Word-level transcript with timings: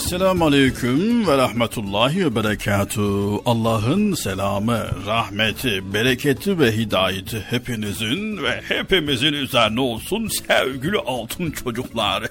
Esselamu 0.00 0.44
Aleyküm 0.44 1.26
ve 1.26 1.36
Rahmetullahi 1.36 2.26
ve 2.26 2.34
Berekatuhu. 2.34 3.42
Allah'ın 3.46 4.14
selamı, 4.14 4.86
rahmeti, 5.06 5.94
bereketi 5.94 6.58
ve 6.58 6.76
hidayeti 6.76 7.44
hepinizin 7.50 8.42
ve 8.42 8.62
hepimizin 8.68 9.32
üzerine 9.32 9.80
olsun 9.80 10.28
sevgili 10.28 10.98
altın 10.98 11.50
çocuklar. 11.50 12.22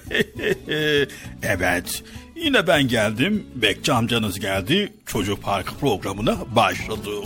evet, 1.42 2.02
yine 2.36 2.66
ben 2.66 2.88
geldim, 2.88 3.46
Bekçi 3.54 3.92
amcanız 3.92 4.40
geldi, 4.40 4.92
Çocuk 5.06 5.42
Parkı 5.42 5.74
programına 5.74 6.36
başladık. 6.56 7.24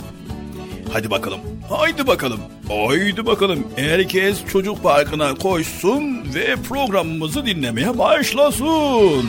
Hadi 0.93 1.11
bakalım. 1.11 1.39
Haydi 1.69 2.07
bakalım. 2.07 2.39
Haydi 2.67 3.25
bakalım. 3.25 3.67
Herkes 3.75 4.37
çocuk 4.51 4.83
parkına 4.83 5.35
koşsun 5.35 6.33
ve 6.35 6.55
programımızı 6.55 7.45
dinlemeye 7.45 7.97
başlasın. 7.97 9.25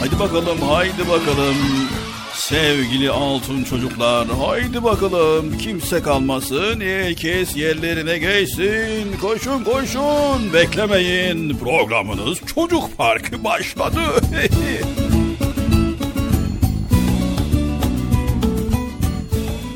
Haydi 0.00 0.18
bakalım, 0.18 0.58
haydi 0.60 1.08
bakalım. 1.08 1.56
Sevgili 2.34 3.10
altın 3.10 3.64
çocuklar, 3.64 4.28
haydi 4.28 4.84
bakalım. 4.84 5.58
Kimse 5.58 6.02
kalmasın, 6.02 6.80
herkes 6.80 7.56
yerlerine 7.56 8.18
geçsin. 8.18 9.16
Koşun 9.20 9.64
koşun, 9.64 10.52
beklemeyin. 10.52 11.58
Programınız 11.58 12.38
Çocuk 12.54 12.96
Parkı 12.96 13.44
başladı. 13.44 14.00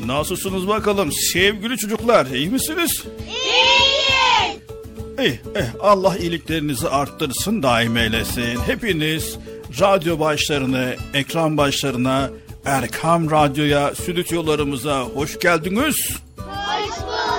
Nasılsınız 0.05 0.67
bakalım 0.67 1.11
sevgili 1.11 1.77
çocuklar, 1.77 2.25
iyi 2.25 2.49
misiniz? 2.49 3.03
İyiyiz. 3.27 4.59
İyi, 5.19 5.39
eh, 5.55 5.65
Allah 5.81 6.17
iyiliklerinizi 6.17 6.89
arttırsın, 6.89 7.63
daim 7.63 7.97
eylesin. 7.97 8.59
Hepiniz 8.65 9.37
radyo 9.79 10.19
başlarına, 10.19 10.85
ekran 11.13 11.57
başlarına, 11.57 12.29
Erkam 12.65 13.31
Radyo'ya, 13.31 13.95
stüdyolarımıza 13.95 15.01
hoş 15.01 15.39
geldiniz. 15.39 15.95
Hoş 16.37 17.01
bulduk. 17.01 17.29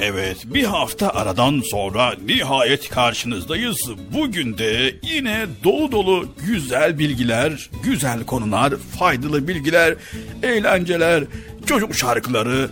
Evet, 0.00 0.36
bir 0.44 0.64
hafta 0.64 1.10
aradan 1.10 1.62
sonra 1.70 2.14
nihayet 2.26 2.88
karşınızdayız. 2.88 3.90
Bugün 4.14 4.58
de 4.58 4.94
yine 5.02 5.46
dolu 5.64 5.92
dolu 5.92 6.28
güzel 6.46 6.98
bilgiler, 6.98 7.70
güzel 7.82 8.24
konular, 8.24 8.74
faydalı 8.98 9.48
bilgiler, 9.48 9.94
eğlenceler, 10.42 11.24
çocuk 11.66 11.94
şarkıları 11.94 12.70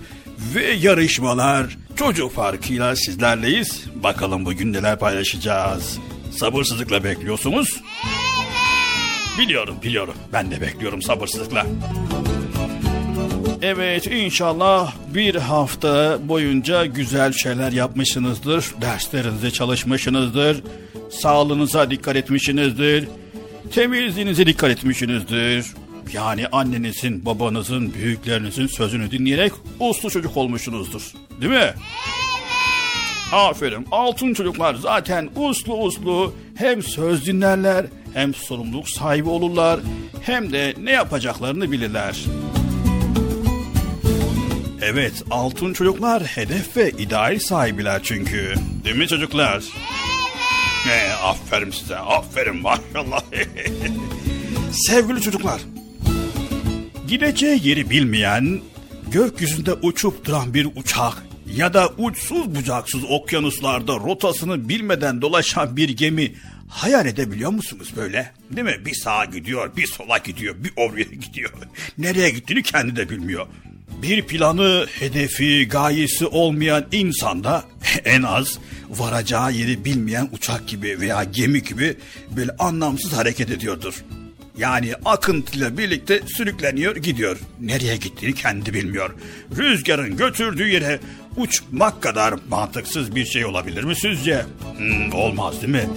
ve 0.54 0.70
yarışmalar, 0.70 1.78
çocuk 1.96 2.34
farkıyla 2.34 2.96
sizlerleyiz. 2.96 3.84
Bakalım 3.94 4.44
bugün 4.44 4.72
neler 4.72 4.98
paylaşacağız. 4.98 5.98
Sabırsızlıkla 6.36 7.04
bekliyorsunuz. 7.04 7.80
Biliyorum, 9.38 9.76
biliyorum. 9.82 10.14
Ben 10.32 10.50
de 10.50 10.60
bekliyorum 10.60 11.02
sabırsızlıkla. 11.02 11.66
Evet 13.62 14.06
inşallah 14.06 14.94
bir 15.14 15.34
hafta 15.34 16.18
boyunca 16.28 16.86
güzel 16.86 17.32
şeyler 17.32 17.72
yapmışsınızdır. 17.72 18.74
Derslerinize 18.80 19.50
çalışmışsınızdır. 19.50 20.62
Sağlığınıza 21.10 21.90
dikkat 21.90 22.16
etmişsinizdir. 22.16 23.08
Temizliğinize 23.74 24.46
dikkat 24.46 24.70
etmişsinizdir. 24.70 25.66
Yani 26.12 26.46
annenizin, 26.46 27.26
babanızın, 27.26 27.94
büyüklerinizin 27.94 28.66
sözünü 28.66 29.10
dinleyerek 29.10 29.52
uslu 29.80 30.10
çocuk 30.10 30.36
olmuşsunuzdur. 30.36 31.12
Değil 31.40 31.52
mi? 31.52 31.58
Evet. 31.58 31.74
Aferin. 33.32 33.86
Altın 33.90 34.34
çocuklar 34.34 34.74
zaten 34.74 35.30
uslu 35.36 35.74
uslu 35.74 36.34
hem 36.54 36.82
söz 36.82 37.26
dinlerler 37.26 37.86
hem 38.14 38.34
sorumluluk 38.34 38.88
sahibi 38.88 39.28
olurlar 39.28 39.80
hem 40.22 40.52
de 40.52 40.74
ne 40.82 40.90
yapacaklarını 40.90 41.72
bilirler. 41.72 42.24
Evet, 44.82 45.22
altın 45.30 45.72
çocuklar 45.72 46.22
hedef 46.22 46.76
ve 46.76 46.90
ideal 46.90 47.38
sahibiler 47.38 48.00
çünkü. 48.02 48.54
Değil 48.84 48.96
mi 48.96 49.08
çocuklar? 49.08 49.54
Evet. 49.54 49.62
Ee, 50.90 51.12
aferin 51.12 51.70
size, 51.70 51.96
aferin 51.96 52.56
maşallah. 52.56 53.22
Sevgili 54.72 55.20
çocuklar, 55.20 55.60
gideceği 57.08 57.68
yeri 57.68 57.90
bilmeyen, 57.90 58.60
gökyüzünde 59.10 59.72
uçup 59.72 60.24
duran 60.24 60.54
bir 60.54 60.68
uçak 60.76 61.22
ya 61.56 61.74
da 61.74 61.88
uçsuz 61.98 62.54
bucaksız 62.54 63.04
okyanuslarda 63.04 63.92
rotasını 63.92 64.68
bilmeden 64.68 65.22
dolaşan 65.22 65.76
bir 65.76 65.88
gemi 65.88 66.32
hayal 66.72 67.06
edebiliyor 67.06 67.50
musunuz 67.50 67.92
böyle? 67.96 68.32
Değil 68.50 68.66
mi? 68.66 68.86
Bir 68.86 68.94
sağa 68.94 69.24
gidiyor, 69.24 69.76
bir 69.76 69.86
sola 69.86 70.18
gidiyor, 70.18 70.54
bir 70.58 70.72
oraya 70.76 71.02
gidiyor. 71.26 71.52
Nereye 71.98 72.30
gittiğini 72.30 72.62
kendi 72.62 72.96
de 72.96 73.10
bilmiyor 73.10 73.46
bir 74.02 74.22
planı, 74.22 74.86
hedefi, 75.00 75.68
gayesi 75.68 76.26
olmayan 76.26 76.86
insanda 76.92 77.64
en 78.04 78.22
az 78.22 78.58
varacağı 78.90 79.52
yeri 79.52 79.84
bilmeyen 79.84 80.28
uçak 80.32 80.68
gibi 80.68 81.00
veya 81.00 81.24
gemi 81.24 81.62
gibi 81.62 81.96
böyle 82.36 82.50
anlamsız 82.58 83.12
hareket 83.12 83.50
ediyordur. 83.50 84.04
Yani 84.58 84.94
akıntıyla 85.04 85.78
birlikte 85.78 86.20
sürükleniyor 86.36 86.96
gidiyor. 86.96 87.38
Nereye 87.60 87.96
gittiğini 87.96 88.34
kendi 88.34 88.74
bilmiyor. 88.74 89.10
Rüzgarın 89.56 90.16
götürdüğü 90.16 90.68
yere 90.68 91.00
uçmak 91.36 92.02
kadar 92.02 92.34
mantıksız 92.48 93.14
bir 93.14 93.24
şey 93.24 93.44
olabilir 93.44 93.84
mi 93.84 93.96
sizce? 93.96 94.44
Hmm, 94.76 95.12
olmaz 95.12 95.62
değil 95.62 95.72
mi? 95.72 95.88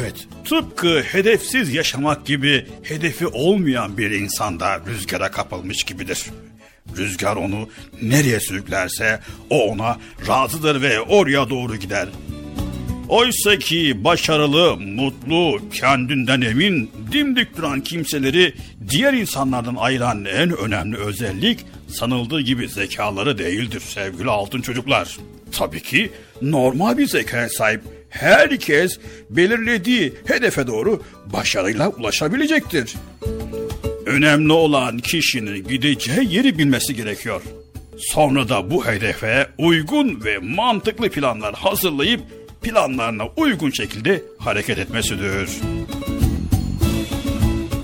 Evet, 0.00 0.28
tıpkı 0.44 1.02
hedefsiz 1.02 1.74
yaşamak 1.74 2.26
gibi 2.26 2.66
hedefi 2.82 3.26
olmayan 3.26 3.98
bir 3.98 4.10
insanda 4.10 4.80
rüzgara 4.86 5.30
kapılmış 5.30 5.82
gibidir. 5.82 6.24
Rüzgar 6.96 7.36
onu 7.36 7.68
nereye 8.02 8.40
sürüklerse 8.40 9.20
o 9.50 9.70
ona 9.70 9.98
razıdır 10.28 10.82
ve 10.82 11.00
oraya 11.00 11.50
doğru 11.50 11.76
gider. 11.76 12.08
Oysa 13.12 13.58
ki 13.58 14.04
başarılı, 14.04 14.76
mutlu, 14.76 15.60
kendinden 15.72 16.40
emin, 16.40 16.90
dimdik 17.12 17.56
duran 17.56 17.80
kimseleri 17.80 18.54
diğer 18.88 19.12
insanlardan 19.12 19.74
ayıran 19.74 20.24
en 20.24 20.56
önemli 20.56 20.96
özellik 20.96 21.58
sanıldığı 21.88 22.40
gibi 22.40 22.68
zekaları 22.68 23.38
değildir 23.38 23.80
sevgili 23.80 24.30
altın 24.30 24.62
çocuklar. 24.62 25.18
Tabii 25.58 25.82
ki 25.82 26.10
normal 26.42 26.98
bir 26.98 27.06
zekaya 27.06 27.48
sahip 27.48 27.80
herkes 28.08 28.98
belirlediği 29.30 30.12
hedefe 30.26 30.66
doğru 30.66 31.02
başarıyla 31.32 31.88
ulaşabilecektir. 31.88 32.94
Önemli 34.06 34.52
olan 34.52 34.98
kişinin 34.98 35.68
gideceği 35.68 36.34
yeri 36.34 36.58
bilmesi 36.58 36.94
gerekiyor. 36.94 37.42
Sonra 37.98 38.48
da 38.48 38.70
bu 38.70 38.86
hedefe 38.86 39.46
uygun 39.58 40.24
ve 40.24 40.38
mantıklı 40.38 41.10
planlar 41.10 41.54
hazırlayıp 41.54 42.20
planlarına 42.62 43.24
uygun 43.36 43.70
şekilde 43.70 44.22
hareket 44.38 44.78
etmesidir. 44.78 45.50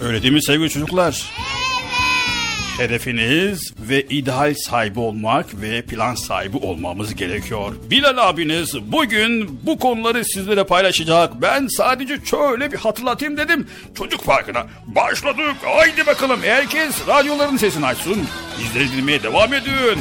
Öyle 0.02 0.22
değil 0.22 0.34
mi 0.34 0.42
sevgili 0.42 0.70
çocuklar? 0.70 1.32
hedefiniz 2.78 3.74
ve 3.78 4.02
ideal 4.02 4.54
sahibi 4.54 5.00
olmak 5.00 5.60
ve 5.60 5.82
plan 5.82 6.14
sahibi 6.14 6.56
olmamız 6.56 7.14
gerekiyor. 7.14 7.74
Bilal 7.90 8.28
abiniz 8.28 8.92
bugün 8.92 9.60
bu 9.62 9.78
konuları 9.78 10.24
sizlere 10.24 10.64
paylaşacak. 10.64 11.42
Ben 11.42 11.66
sadece 11.66 12.18
şöyle 12.24 12.72
bir 12.72 12.76
hatırlatayım 12.76 13.36
dedim. 13.36 13.66
Çocuk 13.94 14.24
Parkı'na 14.24 14.66
başladık. 14.86 15.56
Haydi 15.62 16.06
bakalım 16.06 16.40
herkes 16.42 17.08
radyoların 17.08 17.56
sesini 17.56 17.86
açsın. 17.86 18.28
Bizleri 18.58 18.92
dinlemeye 18.92 19.22
devam 19.22 19.54
edin. 19.54 19.98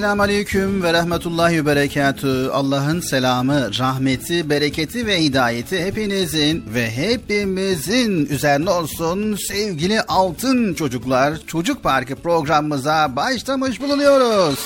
Esselamu 0.00 0.22
Aleyküm 0.22 0.82
ve 0.82 0.92
Rahmetullahi 0.92 1.56
ve 1.56 1.66
Berekatü. 1.66 2.48
Allah'ın 2.52 3.00
selamı, 3.00 3.78
rahmeti, 3.78 4.50
bereketi 4.50 5.06
ve 5.06 5.22
hidayeti 5.22 5.84
hepinizin 5.84 6.64
ve 6.74 6.90
hepimizin 6.90 8.26
üzerine 8.26 8.70
olsun 8.70 9.36
sevgili 9.36 10.02
altın 10.02 10.74
çocuklar. 10.74 11.38
Çocuk 11.46 11.82
Parkı 11.82 12.16
programımıza 12.16 13.16
başlamış 13.16 13.80
bulunuyoruz. 13.80 14.58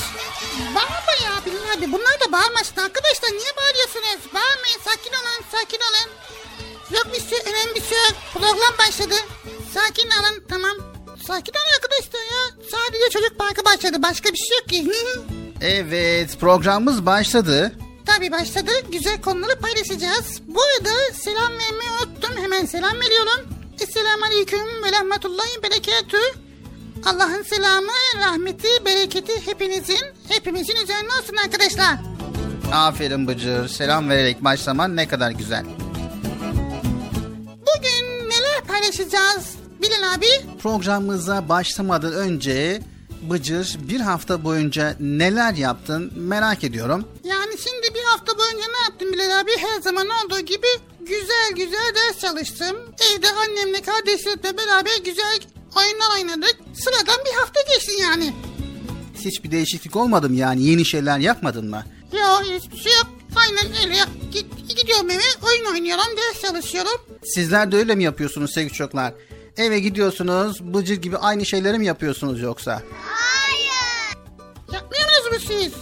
Başladı. 13.94 14.02
Başka 14.02 14.32
bir 14.32 14.38
şey 14.38 14.58
yok 14.58 14.68
ki. 14.68 14.92
Evet 15.60 16.40
programımız 16.40 17.06
başladı. 17.06 17.72
Tabii 18.06 18.32
başladı. 18.32 18.70
Güzel 18.92 19.20
konuları 19.20 19.58
paylaşacağız. 19.58 20.40
Bu 20.46 20.60
arada 20.62 21.14
selam 21.14 21.52
vermeyi 21.52 21.90
unuttum. 22.02 22.42
Hemen 22.42 22.66
selam 22.66 22.94
veriyorum. 23.00 23.48
Esselamu 23.80 24.24
Aleyküm 24.24 24.82
ve 24.84 24.92
Rahmetullahi 24.92 25.62
Berekatü. 25.62 26.18
Allah'ın 27.04 27.42
selamı, 27.42 27.92
rahmeti, 28.20 28.68
bereketi 28.84 29.46
hepinizin, 29.46 30.00
hepimizin 30.28 30.76
üzerine 30.76 31.08
olsun 31.20 31.36
arkadaşlar. 31.44 31.96
Aferin 32.72 33.28
Bıcır. 33.28 33.68
Selam 33.68 34.08
vererek 34.08 34.44
başlaman 34.44 34.96
ne 34.96 35.08
kadar 35.08 35.30
güzel. 35.30 35.64
Bugün 37.46 38.28
neler 38.30 38.64
paylaşacağız 38.68 39.54
Bilal 39.82 40.14
abi? 40.14 40.26
Programımıza 40.62 41.48
başlamadan 41.48 42.12
önce 42.12 42.80
Bıcır 43.30 43.76
bir 43.88 44.00
hafta 44.00 44.44
boyunca 44.44 44.96
neler 45.00 45.54
yaptın 45.54 46.12
merak 46.16 46.64
ediyorum. 46.64 47.08
Yani 47.24 47.54
şimdi 47.58 47.94
bir 47.94 48.02
hafta 48.04 48.38
boyunca 48.38 48.66
ne 48.72 48.82
yaptım 48.88 49.12
Bilal 49.12 49.40
abi? 49.40 49.50
Her 49.58 49.80
zaman 49.80 50.06
olduğu 50.08 50.40
gibi 50.40 50.66
güzel 51.00 51.52
güzel 51.56 51.94
ders 51.94 52.18
çalıştım. 52.20 52.76
Evde 53.14 53.26
annemle 53.30 53.82
kardeşlerimle 53.82 54.58
beraber 54.58 54.98
güzel 55.04 55.40
oyunlar 55.76 56.14
oynadık. 56.16 56.56
Sıradan 56.74 57.24
bir 57.24 57.38
hafta 57.38 57.60
geçti 57.74 57.92
yani. 58.02 58.32
Hiçbir 59.24 59.50
değişiklik 59.50 59.96
olmadı 59.96 60.28
mı 60.30 60.36
yani 60.36 60.62
yeni 60.62 60.84
şeyler 60.84 61.18
yapmadın 61.18 61.70
mı? 61.70 61.84
Yok 62.12 62.42
hiçbir 62.44 62.76
şey 62.78 62.92
yok. 62.92 63.06
Aynen 63.36 63.66
öyle. 63.84 63.96
Git, 64.32 64.46
gidiyorum 64.78 65.10
eve 65.10 65.22
oyun 65.48 65.64
oynuyorum, 65.64 66.16
ders 66.16 66.42
çalışıyorum. 66.42 67.00
Sizler 67.34 67.72
de 67.72 67.76
öyle 67.76 67.94
mi 67.94 68.04
yapıyorsunuz 68.04 68.52
sevgili 68.54 68.72
çocuklar? 68.72 69.12
Eve 69.56 69.78
gidiyorsunuz 69.80 70.74
Bıcır 70.74 70.96
gibi 71.02 71.16
aynı 71.16 71.46
şeyleri 71.46 71.78
mi 71.78 71.86
yapıyorsunuz 71.86 72.40
yoksa? 72.40 72.82
Yapmıyorsunuz 74.72 75.32
mu 75.32 75.54
siz? 75.58 75.72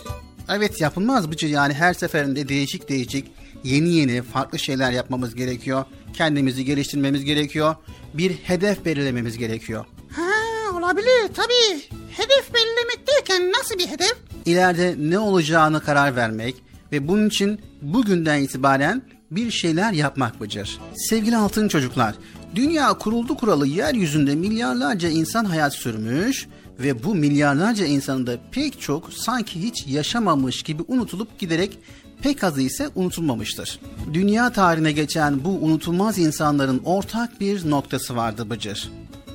Evet 0.49 0.81
yapılmaz 0.81 1.31
Bıcır 1.31 1.49
yani 1.49 1.75
her 1.75 1.95
seferinde 1.95 2.49
değişik 2.49 2.89
değişik 2.89 3.31
yeni 3.65 3.95
yeni 3.95 4.23
farklı 4.23 4.59
şeyler 4.59 4.93
yapmamız 4.93 5.35
gerekiyor. 5.35 5.85
Kendimizi 6.15 6.65
geliştirmemiz 6.65 7.25
gerekiyor. 7.25 7.75
Bir 8.15 8.33
hedef 8.33 8.85
belirlememiz 8.85 9.39
gerekiyor. 9.39 9.85
Ha 10.17 10.77
olabilir 10.79 11.35
tabii. 11.35 11.83
Hedef 12.11 12.55
belirlemek 12.55 13.07
derken 13.09 13.53
nasıl 13.53 13.79
bir 13.79 13.87
hedef? 13.87 14.15
İleride 14.47 14.95
ne 14.99 15.19
olacağını 15.19 15.81
karar 15.81 16.17
vermek 16.17 16.57
ve 16.93 17.09
bunun 17.09 17.29
için 17.29 17.61
bugünden 17.83 18.41
itibaren 18.43 19.03
bir 19.31 19.51
şeyler 19.51 19.93
yapmak 19.93 20.41
Bıcır. 20.41 20.79
Sevgili 20.97 21.37
altın 21.37 21.69
çocuklar, 21.69 22.15
dünya 22.55 22.93
kuruldu 22.93 23.37
kuralı 23.37 23.67
yeryüzünde 23.67 24.35
milyarlarca 24.35 25.09
insan 25.09 25.45
hayat 25.45 25.75
sürmüş 25.75 26.49
ve 26.79 27.05
bu 27.05 27.15
milyarlarca 27.15 27.87
insanın 27.87 28.27
da 28.27 28.39
pek 28.51 28.81
çok 28.81 29.13
sanki 29.13 29.63
hiç 29.63 29.87
yaşamamış 29.87 30.63
gibi 30.63 30.83
unutulup 30.89 31.39
giderek 31.39 31.79
pek 32.23 32.45
azı 32.45 32.63
ise 32.63 32.89
unutulmamıştır. 32.95 33.81
Dünya 34.13 34.53
tarihine 34.53 34.93
geçen 34.93 35.45
bu 35.45 35.49
unutulmaz 35.49 36.19
insanların 36.19 36.83
ortak 36.85 37.41
bir 37.41 37.71
noktası 37.71 38.17
vardı 38.17 38.51
Bıcır. 38.51 38.91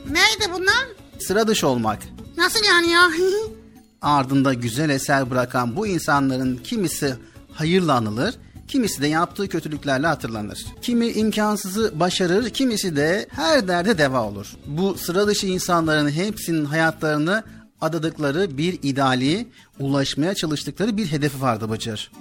Neydi 0.05 0.53
bunlar? 0.53 0.87
Sıra 1.19 1.47
dışı 1.47 1.67
olmak. 1.67 1.99
Nasıl 2.37 2.65
yani 2.65 2.91
ya? 2.91 3.09
ardında 4.01 4.53
güzel 4.53 4.89
eser 4.89 5.29
bırakan 5.29 5.75
bu 5.75 5.87
insanların 5.87 6.59
kimisi 6.63 7.15
hayırla 7.53 7.93
anılır, 7.93 8.35
kimisi 8.67 9.01
de 9.01 9.07
yaptığı 9.07 9.49
kötülüklerle 9.49 10.07
hatırlanır. 10.07 10.65
Kimi 10.81 11.07
imkansızı 11.07 11.99
başarır, 11.99 12.49
kimisi 12.49 12.95
de 12.95 13.27
her 13.31 13.67
derde 13.67 13.97
deva 13.97 14.23
olur. 14.23 14.55
Bu 14.67 14.97
sıra 14.97 15.27
dışı 15.27 15.47
insanların 15.47 16.09
hepsinin 16.09 16.65
hayatlarını 16.65 17.43
adadıkları 17.81 18.57
bir 18.57 18.79
ideali, 18.83 19.47
ulaşmaya 19.79 20.35
çalıştıkları 20.35 20.97
bir 20.97 21.05
hedefi 21.05 21.41
vardı 21.41 21.69
Bıcır. 21.69 22.11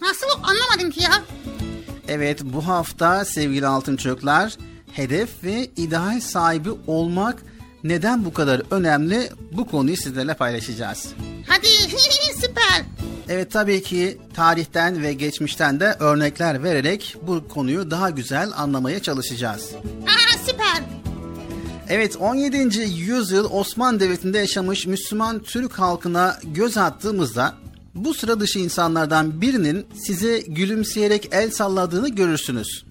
Nasıl 0.00 0.26
anlamadım 0.42 0.90
ki 0.90 1.02
ya? 1.02 1.22
Evet 2.08 2.40
bu 2.44 2.66
hafta 2.66 3.24
sevgili 3.24 3.66
altın 3.66 3.96
çocuklar 3.96 4.56
hedef 4.92 5.44
ve 5.44 5.70
ideal 5.76 6.20
sahibi 6.20 6.70
olmak 6.86 7.42
neden 7.84 8.24
bu 8.24 8.32
kadar 8.32 8.62
önemli 8.70 9.30
bu 9.52 9.66
konuyu 9.66 9.96
sizlerle 9.96 10.34
paylaşacağız. 10.34 11.12
Hadi 11.46 11.66
süper. 12.40 12.84
Evet 13.32 13.50
tabii 13.50 13.82
ki 13.82 14.18
tarihten 14.34 15.02
ve 15.02 15.12
geçmişten 15.12 15.80
de 15.80 15.96
örnekler 16.00 16.62
vererek 16.62 17.16
bu 17.22 17.48
konuyu 17.48 17.90
daha 17.90 18.10
güzel 18.10 18.50
anlamaya 18.56 19.02
çalışacağız. 19.02 19.70
Aa 20.06 20.38
süper. 20.46 20.82
Evet 21.88 22.16
17. 22.16 22.78
yüzyıl 22.96 23.50
Osmanlı 23.50 24.00
Devleti'nde 24.00 24.38
yaşamış 24.38 24.86
Müslüman 24.86 25.42
Türk 25.42 25.78
halkına 25.78 26.38
göz 26.44 26.76
attığımızda 26.76 27.54
bu 27.94 28.14
sıra 28.14 28.40
dışı 28.40 28.58
insanlardan 28.58 29.40
birinin 29.40 29.86
size 30.06 30.38
gülümseyerek 30.38 31.28
el 31.32 31.50
salladığını 31.50 32.08
görürsünüz. 32.08 32.84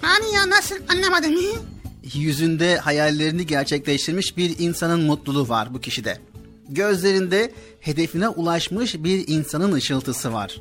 Hani 0.00 0.34
ya 0.34 0.50
nasıl 0.50 0.76
anlamadım. 0.88 1.34
Yüzünde 2.14 2.76
hayallerini 2.76 3.46
gerçekleştirmiş 3.46 4.36
bir 4.36 4.58
insanın 4.58 5.00
mutluluğu 5.00 5.48
var 5.48 5.74
bu 5.74 5.80
kişide. 5.80 6.33
Gözlerinde 6.68 7.52
hedefine 7.80 8.28
ulaşmış 8.28 8.94
bir 8.94 9.28
insanın 9.28 9.72
ışıltısı 9.72 10.32
var. 10.32 10.60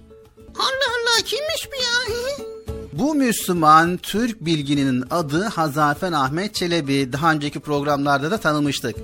Allah 0.56 0.90
Allah 0.94 1.24
kimmiş 1.26 1.70
bu 1.72 1.76
ya? 1.84 2.18
Bu 2.94 3.16
Müslüman 3.16 3.98
Türk 3.98 4.46
bilgininin 4.46 5.04
adı 5.12 5.44
Hazafen 5.44 6.12
Ahmet 6.12 6.56
Çelebi. 6.56 7.14
Daha 7.14 7.32
önceki 7.32 7.60
programlarda 7.60 8.32
da 8.32 8.38
tanımıştık. 8.38 8.96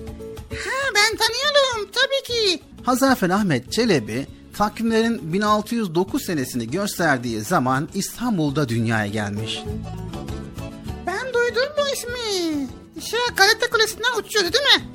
Ha 0.52 0.92
ben 0.96 1.18
tanıyorum 1.18 1.92
tabii 1.92 2.34
ki. 2.34 2.64
Hazafen 2.84 3.30
Ahmet 3.30 3.72
Çelebi 3.72 4.28
takvimlerin 4.58 5.34
1609 5.34 6.26
senesini 6.26 6.72
gösterdiği 6.72 7.42
zaman 7.42 7.90
İstanbul'da 7.94 8.70
dünyaya 8.70 9.08
gelmiş. 9.08 9.64
Ben 11.08 11.34
duydum 11.34 11.64
bu 11.78 11.94
ismi. 11.94 12.68
Şey 13.02 13.20
Galata 13.38 13.70
Kulesi'nden 13.72 14.20
uçuyordu 14.20 14.54
değil 14.54 14.64
mi? 14.78 14.90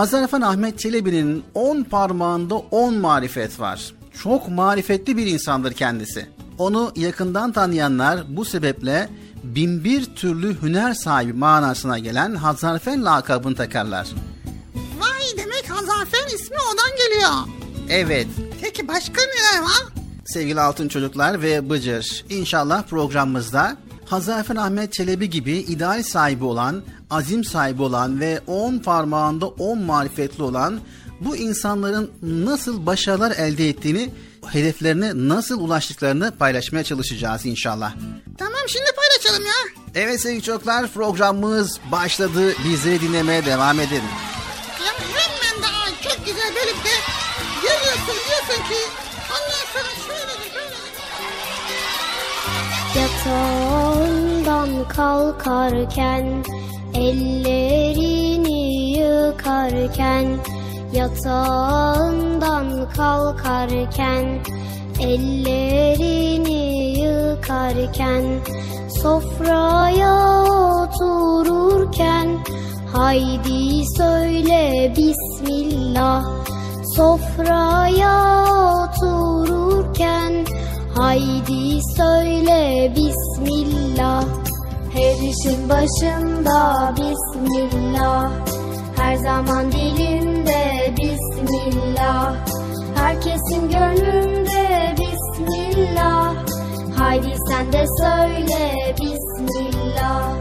Hazarfen 0.00 0.40
Ahmet 0.40 0.78
Çelebi'nin 0.78 1.44
10 1.54 1.82
parmağında 1.82 2.54
10 2.54 2.94
marifet 2.94 3.60
var. 3.60 3.94
Çok 4.22 4.48
marifetli 4.48 5.16
bir 5.16 5.26
insandır 5.26 5.72
kendisi. 5.72 6.26
Onu 6.58 6.92
yakından 6.96 7.52
tanıyanlar 7.52 8.36
bu 8.36 8.44
sebeple 8.44 9.08
binbir 9.44 10.04
türlü 10.04 10.62
hüner 10.62 10.94
sahibi 10.94 11.32
manasına 11.32 11.98
gelen 11.98 12.34
Hazarfen 12.34 13.04
lakabını 13.04 13.54
takarlar. 13.54 14.08
Vay 15.00 15.38
demek 15.44 15.70
Hazarfen 15.70 16.34
ismi 16.34 16.56
odan 16.74 16.90
geliyor. 16.96 17.32
Evet, 17.88 18.26
Peki 18.62 18.88
başka 18.88 19.20
neler 19.20 19.62
var? 19.62 19.84
sevgili 20.26 20.60
altın 20.60 20.88
çocuklar 20.88 21.42
ve 21.42 21.70
Bıcır. 21.70 22.24
İnşallah 22.30 22.82
programımızda 22.82 23.76
Hazarfen 24.10 24.56
Ahmet 24.56 24.92
Çelebi 24.92 25.30
gibi 25.30 25.52
ideal 25.52 26.02
sahibi 26.02 26.44
olan, 26.44 26.82
azim 27.10 27.44
sahibi 27.44 27.82
olan 27.82 28.20
ve 28.20 28.40
10 28.46 28.78
parmağında 28.78 29.46
10 29.46 29.78
marifetli 29.82 30.42
olan 30.42 30.80
bu 31.20 31.36
insanların 31.36 32.10
nasıl 32.22 32.86
başarılar 32.86 33.30
elde 33.30 33.68
ettiğini, 33.68 34.10
hedeflerine 34.46 35.12
nasıl 35.14 35.60
ulaştıklarını 35.60 36.32
paylaşmaya 36.38 36.84
çalışacağız 36.84 37.46
inşallah. 37.46 37.94
Tamam 38.38 38.60
şimdi 38.66 38.90
paylaşalım 38.96 39.46
ya. 39.46 39.82
Evet 39.94 40.20
sevgili 40.20 40.42
çocuklar 40.42 40.88
programımız 40.88 41.78
başladı. 41.92 42.54
Bizleri 42.64 43.00
dinlemeye 43.00 43.46
devam 43.46 43.80
edin. 43.80 44.02
Ya 44.84 44.92
hemen 44.98 45.62
daha 45.62 45.86
çok 45.86 46.26
güzel 46.26 46.54
böyle 46.54 46.70
bir 46.70 46.84
de 46.84 46.96
geliyorsun 47.62 48.16
diyorsun 48.28 48.68
ki 48.68 48.80
ondan 49.30 49.64
sonra 49.72 50.06
şöyle. 50.06 50.29
Yatağından 52.96 54.88
kalkarken 54.88 56.44
ellerini 56.94 58.90
yıkarken 58.98 60.26
yatağından 60.92 62.88
kalkarken 62.96 64.40
ellerini 65.00 66.62
yıkarken 67.00 68.24
sofraya 69.02 70.42
otururken 70.82 72.38
haydi 72.92 73.84
söyle 73.96 74.92
bismillah 74.96 76.40
Sofraya 76.96 78.40
Haydi 81.50 81.80
söyle 81.96 82.92
Bismillah. 82.96 84.24
Her 84.92 85.14
işin 85.14 85.68
başında 85.68 86.92
Bismillah. 86.96 88.30
Her 88.96 89.16
zaman 89.16 89.72
dilinde 89.72 90.94
Bismillah. 90.96 92.34
Herkesin 92.94 93.68
gönlünde 93.68 94.94
Bismillah. 94.98 96.34
Haydi 96.98 97.34
sen 97.48 97.72
de 97.72 97.84
söyle 98.00 98.94
Bismillah. 99.00 100.32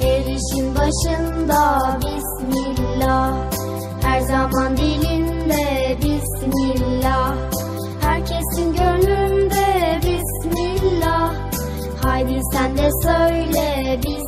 Her 0.00 0.20
işin 0.20 0.74
başında 0.74 1.78
Bismillah. 2.00 3.34
Her 4.02 4.20
zaman 4.20 4.76
dilinde 4.76 5.96
Bismillah. 6.02 7.34
Herkesin 8.00 8.72
gönlünde 8.72 9.73
Haydi 12.24 12.40
sen 12.52 12.76
de 12.76 12.88
söyle 13.02 13.98
Bismillah 14.02 14.23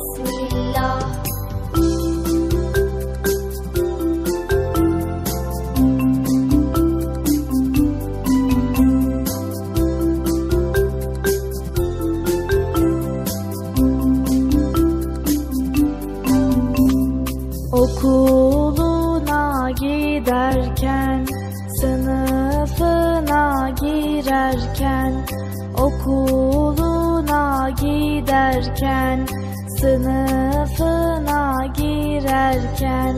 giderken, 28.77 29.25
sınıfına 29.67 31.65
girerken, 31.77 33.15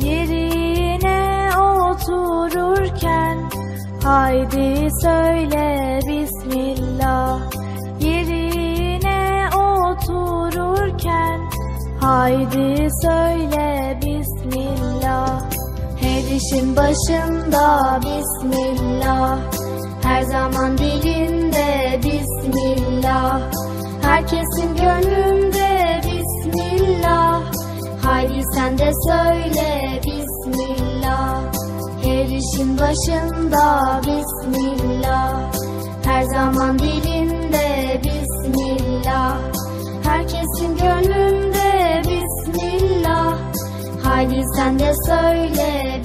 yerine 0.00 1.50
otururken, 1.58 3.38
haydi 4.04 4.88
söyle 5.02 6.00
Bismillah. 6.08 7.40
Yerine 8.00 9.48
otururken, 9.56 11.40
Haydi 12.00 12.88
söyle 13.02 13.98
Bismillah 14.02 15.40
Her 16.00 16.36
işin 16.36 16.76
başında 16.76 18.00
Bismillah 18.02 19.38
Her 20.02 20.22
zaman 20.22 20.78
dilinde 20.78 21.39
Gönlünde 25.00 26.00
Bismillah. 26.04 27.42
Haydi 28.02 28.42
sen 28.54 28.78
de 28.78 28.90
söyle 29.08 30.00
Bismillah. 30.06 31.42
Her 32.02 32.24
işin 32.24 32.78
başında 32.78 34.00
Bismillah. 34.06 35.52
Her 36.04 36.22
zaman 36.22 36.78
dilinde 36.78 38.00
Bismillah. 38.04 39.38
Herkesin 40.02 40.76
gönlünde 40.76 42.02
Bismillah. 42.04 43.38
Haydi 44.04 44.42
sen 44.56 44.78
de 44.78 44.92
söyle 45.06 45.99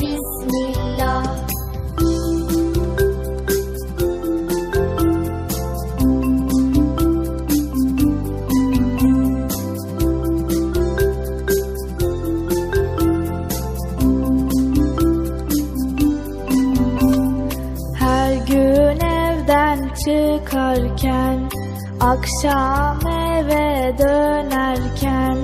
Akşam 22.05 23.07
eve 23.07 23.97
dönerken 23.97 25.37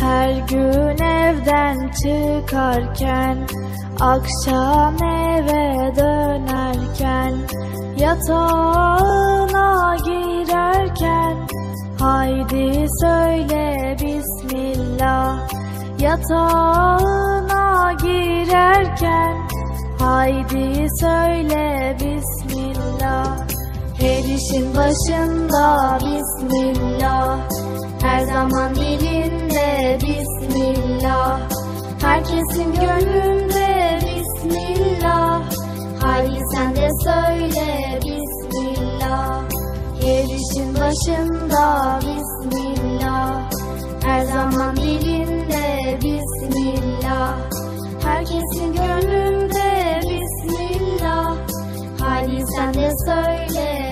Her 0.00 0.30
gün 0.48 1.04
evden 1.04 1.90
çıkarken 1.90 3.38
Akşam 4.00 5.02
eve 5.02 5.96
dönerken 5.96 7.34
Yatağına 7.96 9.96
girerken 10.04 11.36
Haydi 12.00 12.86
söyle 13.00 13.96
Bismillah. 14.00 15.38
Yatağına 15.98 17.92
girerken 17.92 19.36
Haydi 19.98 20.86
söyle 21.00 21.96
Bismillah 22.00 22.41
işin 24.42 24.74
başında 24.74 25.98
Bismillah. 26.00 27.38
Her 28.02 28.20
zaman 28.20 28.74
dilinde 28.74 29.98
Bismillah. 30.02 31.40
Herkesin 32.02 32.74
gönlünde 32.74 33.98
Bismillah. 34.00 35.42
Haydi 36.00 36.40
sen 36.54 36.76
de 36.76 36.88
söyle 37.04 38.00
Bismillah. 38.04 39.42
Her 40.02 40.24
işin 40.24 40.74
başında 40.74 41.98
Bismillah. 42.00 43.50
Her 44.04 44.24
zaman 44.24 44.76
dilinde 44.76 45.98
Bismillah. 46.02 47.34
Herkesin 48.04 48.72
gönlünde 48.72 50.00
Bismillah. 50.02 51.36
Haydi 52.00 52.44
sen 52.56 52.74
de 52.74 52.90
söyle 53.06 53.91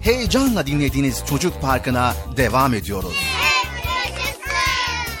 Heyecanla 0.00 0.66
dinlediğiniz 0.66 1.22
Çocuk 1.28 1.60
Parkı'na 1.60 2.14
devam 2.36 2.74
ediyoruz. 2.74 3.12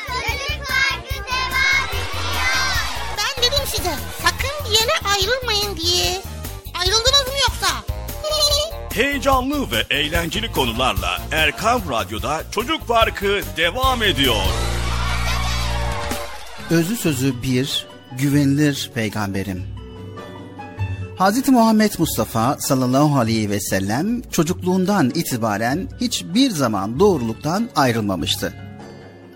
Çocuk 0.06 0.68
Parkı 0.68 1.14
devam 1.14 1.88
ediyor. 1.88 2.06
Ben 3.18 3.42
dedim 3.42 3.64
size 3.66 3.94
sakın 4.22 4.64
bir 4.64 4.70
yere 4.78 4.92
ayrılmayın 5.14 5.76
diye. 5.76 6.20
Ayrıldınız 6.80 7.26
mı 7.26 7.34
yoksa? 7.48 7.84
Heyecanlı 8.94 9.70
ve 9.70 9.94
eğlenceli 9.94 10.52
konularla 10.52 11.18
Erkan 11.32 11.82
Radyo'da 11.90 12.42
Çocuk 12.50 12.88
Parkı 12.88 13.40
devam 13.56 14.02
ediyor. 14.02 14.42
Özü 16.70 16.96
sözü 16.96 17.42
bir, 17.42 17.86
güvenilir 18.12 18.90
peygamberim. 18.94 19.79
Hz. 21.20 21.48
Muhammed 21.48 21.92
Mustafa 21.98 22.56
sallallahu 22.58 23.18
aleyhi 23.18 23.50
ve 23.50 23.60
sellem 23.60 24.22
çocukluğundan 24.22 25.10
itibaren 25.10 25.88
hiçbir 26.00 26.50
zaman 26.50 27.00
doğruluktan 27.00 27.68
ayrılmamıştı. 27.76 28.54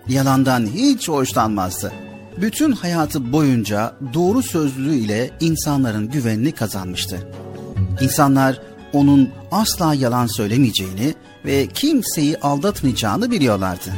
Yalandan 0.09 0.67
hiç 0.67 1.09
hoşlanmazdı. 1.09 1.93
Bütün 2.41 2.73
hayatı 2.73 3.33
boyunca 3.33 3.95
doğru 4.15 4.43
sözlülüğü 4.43 4.95
ile 4.95 5.31
insanların 5.41 6.11
güvenini 6.11 6.53
kazanmıştı. 6.53 7.29
İnsanlar 8.01 8.61
onun 8.93 9.31
asla 9.51 9.95
yalan 9.95 10.27
söylemeyeceğini 10.27 11.15
ve 11.45 11.67
kimseyi 11.67 12.39
aldatmayacağını 12.39 13.31
biliyorlardı. 13.31 13.91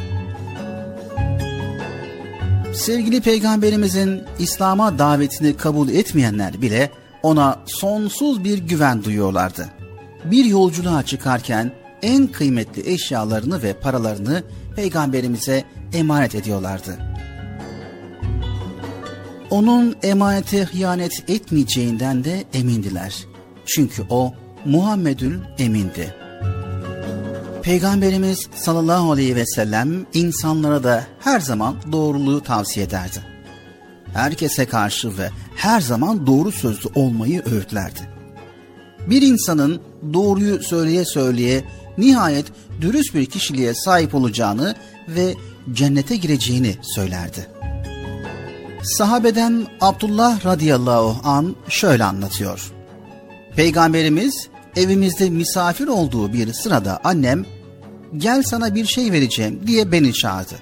Sevgili 2.73 3.21
peygamberimizin 3.21 4.23
İslam'a 4.39 4.99
davetini 4.99 5.57
kabul 5.57 5.89
etmeyenler 5.89 6.61
bile 6.61 6.91
ona 7.27 7.59
sonsuz 7.65 8.43
bir 8.43 8.57
güven 8.57 9.03
duyuyorlardı. 9.03 9.69
Bir 10.25 10.45
yolculuğa 10.45 11.03
çıkarken 11.03 11.71
en 12.01 12.27
kıymetli 12.27 12.89
eşyalarını 12.89 13.63
ve 13.63 13.73
paralarını 13.73 14.43
peygamberimize 14.75 15.63
emanet 15.93 16.35
ediyorlardı. 16.35 16.97
Onun 19.49 19.95
emanete 20.03 20.63
hıyanet 20.63 21.29
etmeyeceğinden 21.29 22.23
de 22.23 22.43
emindiler. 22.53 23.25
Çünkü 23.65 24.03
o 24.09 24.33
Muhammedül 24.65 25.39
Emin'di. 25.57 26.15
Peygamberimiz 27.61 28.47
sallallahu 28.55 29.11
aleyhi 29.11 29.35
ve 29.35 29.45
sellem 29.45 30.05
insanlara 30.13 30.83
da 30.83 31.03
her 31.19 31.39
zaman 31.39 31.75
doğruluğu 31.91 32.43
tavsiye 32.43 32.85
ederdi. 32.85 33.36
Herkese 34.17 34.65
karşı 34.65 35.17
ve 35.17 35.29
her 35.55 35.81
zaman 35.81 36.27
doğru 36.27 36.51
sözlü 36.51 36.89
olmayı 36.95 37.43
öğütlerdi. 37.45 37.99
Bir 39.09 39.21
insanın 39.21 39.81
doğruyu 40.13 40.63
söyleye 40.63 41.05
söyleye 41.05 41.63
nihayet 41.97 42.45
dürüst 42.81 43.15
bir 43.15 43.25
kişiliğe 43.25 43.73
sahip 43.73 44.15
olacağını 44.15 44.75
ve 45.07 45.35
cennete 45.73 46.15
gireceğini 46.15 46.75
söylerdi. 46.81 47.47
Sahabeden 48.83 49.67
Abdullah 49.81 50.45
radıyallahu 50.45 51.29
an 51.29 51.55
şöyle 51.69 52.03
anlatıyor. 52.03 52.71
Peygamberimiz 53.55 54.47
evimizde 54.75 55.29
misafir 55.29 55.87
olduğu 55.87 56.33
bir 56.33 56.53
sırada 56.53 56.99
annem 57.03 57.45
gel 58.17 58.43
sana 58.43 58.75
bir 58.75 58.85
şey 58.85 59.11
vereceğim 59.11 59.59
diye 59.67 59.91
beni 59.91 60.13
çağırdı. 60.13 60.55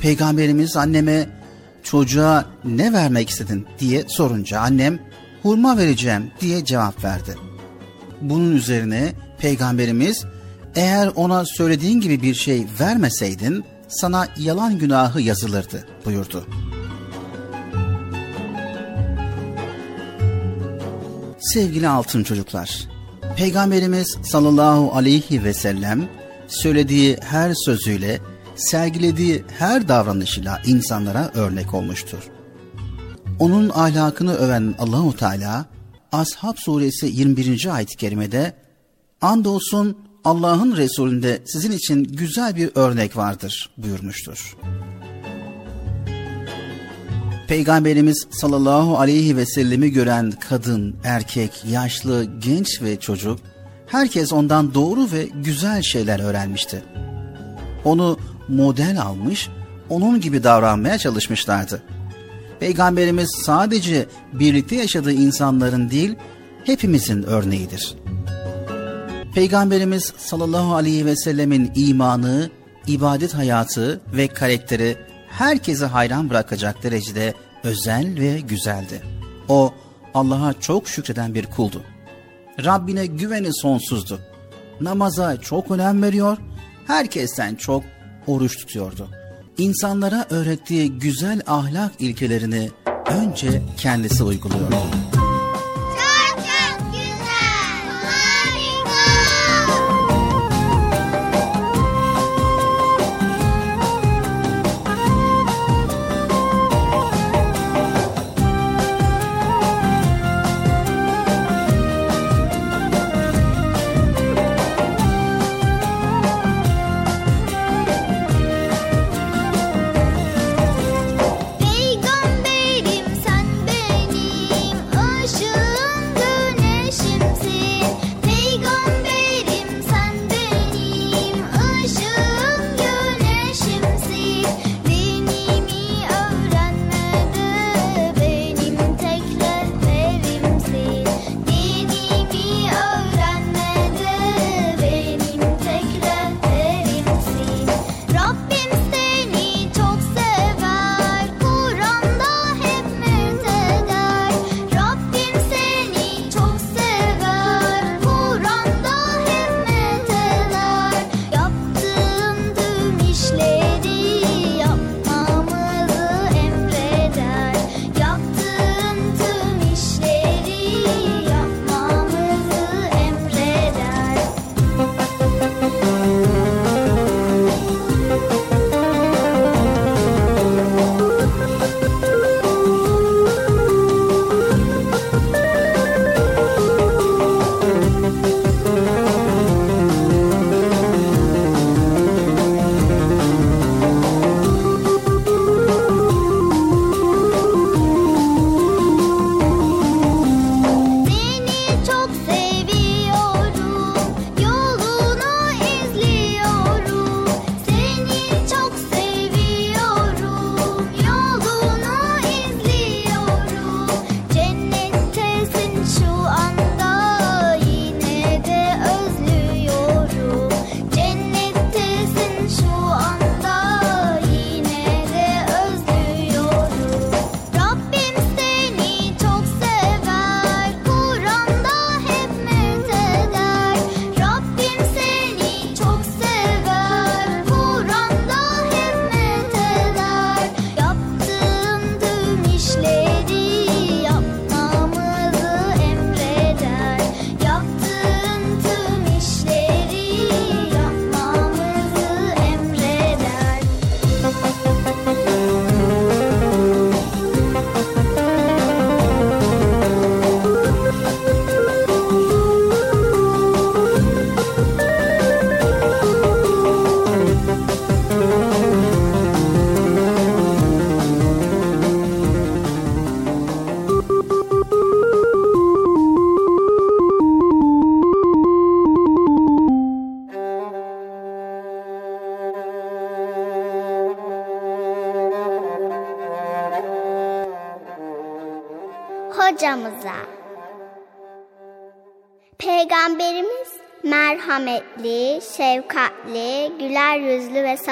Peygamberimiz 0.00 0.76
anneme 0.76 1.43
çocuğa 1.84 2.44
ne 2.64 2.92
vermek 2.92 3.30
istedin 3.30 3.66
diye 3.78 4.04
sorunca 4.08 4.60
annem 4.60 4.98
hurma 5.42 5.78
vereceğim 5.78 6.30
diye 6.40 6.64
cevap 6.64 7.04
verdi. 7.04 7.36
Bunun 8.20 8.56
üzerine 8.56 9.12
peygamberimiz 9.38 10.24
eğer 10.74 11.10
ona 11.14 11.44
söylediğin 11.44 12.00
gibi 12.00 12.22
bir 12.22 12.34
şey 12.34 12.66
vermeseydin 12.80 13.64
sana 13.88 14.28
yalan 14.38 14.78
günahı 14.78 15.20
yazılırdı 15.20 15.86
buyurdu. 16.04 16.46
Sevgili 21.38 21.88
altın 21.88 22.24
çocuklar, 22.24 22.88
Peygamberimiz 23.36 24.18
sallallahu 24.22 24.92
aleyhi 24.92 25.44
ve 25.44 25.54
sellem 25.54 26.08
söylediği 26.48 27.16
her 27.20 27.52
sözüyle, 27.64 28.20
sergilediği 28.56 29.44
her 29.58 29.88
davranışıyla 29.88 30.62
insanlara 30.66 31.30
örnek 31.34 31.74
olmuştur. 31.74 32.18
Onun 33.38 33.68
ahlakını 33.74 34.34
öven 34.34 34.74
Allahu 34.78 35.16
Teala 35.16 35.66
Ashab 36.12 36.56
suresi 36.56 37.06
21. 37.06 37.74
ayet-i 37.74 37.96
kerimede 37.96 38.52
andolsun 39.20 39.98
Allah'ın 40.24 40.76
Resulünde 40.76 41.42
sizin 41.46 41.72
için 41.72 42.04
güzel 42.04 42.56
bir 42.56 42.70
örnek 42.74 43.16
vardır 43.16 43.70
buyurmuştur. 43.78 44.56
Peygamberimiz 47.48 48.26
sallallahu 48.30 48.98
aleyhi 48.98 49.36
ve 49.36 49.46
sellemi 49.46 49.90
gören 49.90 50.32
kadın, 50.48 50.96
erkek, 51.04 51.64
yaşlı, 51.70 52.26
genç 52.38 52.82
ve 52.82 53.00
çocuk 53.00 53.40
herkes 53.86 54.32
ondan 54.32 54.74
doğru 54.74 55.12
ve 55.12 55.28
güzel 55.34 55.82
şeyler 55.82 56.20
öğrenmişti. 56.20 56.82
Onu 57.84 58.18
model 58.48 59.02
almış, 59.02 59.48
onun 59.88 60.20
gibi 60.20 60.42
davranmaya 60.42 60.98
çalışmışlardı. 60.98 61.82
Peygamberimiz 62.60 63.30
sadece 63.46 64.06
birlikte 64.32 64.76
yaşadığı 64.76 65.12
insanların 65.12 65.90
değil, 65.90 66.14
hepimizin 66.64 67.22
örneğidir. 67.22 67.94
Peygamberimiz 69.34 70.12
sallallahu 70.16 70.74
aleyhi 70.74 71.06
ve 71.06 71.16
sellemin 71.16 71.72
imanı, 71.74 72.50
ibadet 72.86 73.34
hayatı 73.34 74.00
ve 74.16 74.28
karakteri 74.28 74.96
herkesi 75.28 75.84
hayran 75.84 76.30
bırakacak 76.30 76.82
derecede 76.82 77.34
özel 77.64 78.20
ve 78.20 78.40
güzeldi. 78.40 79.02
O 79.48 79.74
Allah'a 80.14 80.52
çok 80.60 80.88
şükreden 80.88 81.34
bir 81.34 81.46
kuldu. 81.46 81.82
Rabbine 82.64 83.06
güveni 83.06 83.54
sonsuzdu. 83.54 84.20
Namaza 84.80 85.36
çok 85.36 85.70
önem 85.70 86.02
veriyor, 86.02 86.38
herkesten 86.86 87.54
çok 87.54 87.84
oruç 88.26 88.56
tutuyordu. 88.56 89.08
İnsanlara 89.58 90.26
öğrettiği 90.30 90.92
güzel 90.92 91.40
ahlak 91.46 91.92
ilkelerini 91.98 92.70
önce 93.06 93.62
kendisi 93.76 94.24
uyguluyordu. 94.24 94.76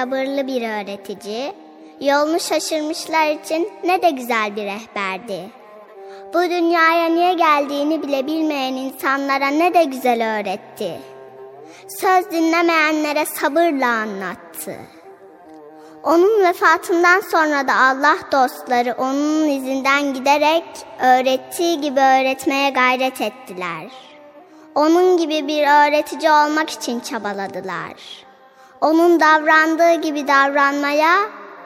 Sabırlı 0.03 0.47
bir 0.47 0.63
öğretici, 0.63 1.53
yolunu 2.01 2.41
şaşırmışlar 2.41 3.31
için 3.31 3.69
ne 3.85 4.03
de 4.03 4.11
güzel 4.11 4.57
bir 4.57 4.65
rehberdi. 4.65 5.49
Bu 6.35 6.43
dünyaya 6.43 7.09
niye 7.09 7.35
geldiğini 7.35 8.03
bile 8.03 8.27
bilmeyen 8.27 8.73
insanlara 8.73 9.47
ne 9.47 9.75
de 9.75 9.85
güzel 9.85 10.39
öğretti. 10.39 11.01
Söz 12.01 12.31
dinlemeyenlere 12.31 13.25
sabırla 13.25 13.87
anlattı. 13.87 14.77
Onun 16.03 16.45
vefatından 16.45 17.21
sonra 17.21 17.69
da 17.69 17.75
Allah 17.75 18.19
dostları 18.33 18.95
onun 18.99 19.49
izinden 19.49 20.15
giderek 20.15 20.65
öğrettiği 21.01 21.81
gibi 21.81 22.01
öğretmeye 22.01 22.71
gayret 22.71 23.21
ettiler. 23.21 23.87
Onun 24.75 25.17
gibi 25.17 25.49
bir 25.49 25.63
öğretici 25.63 26.31
olmak 26.31 26.71
için 26.71 27.01
çabaladılar. 27.01 28.32
Onun 28.83 29.21
davrandığı 29.21 29.95
gibi 29.95 30.29
davranmaya, 30.29 31.15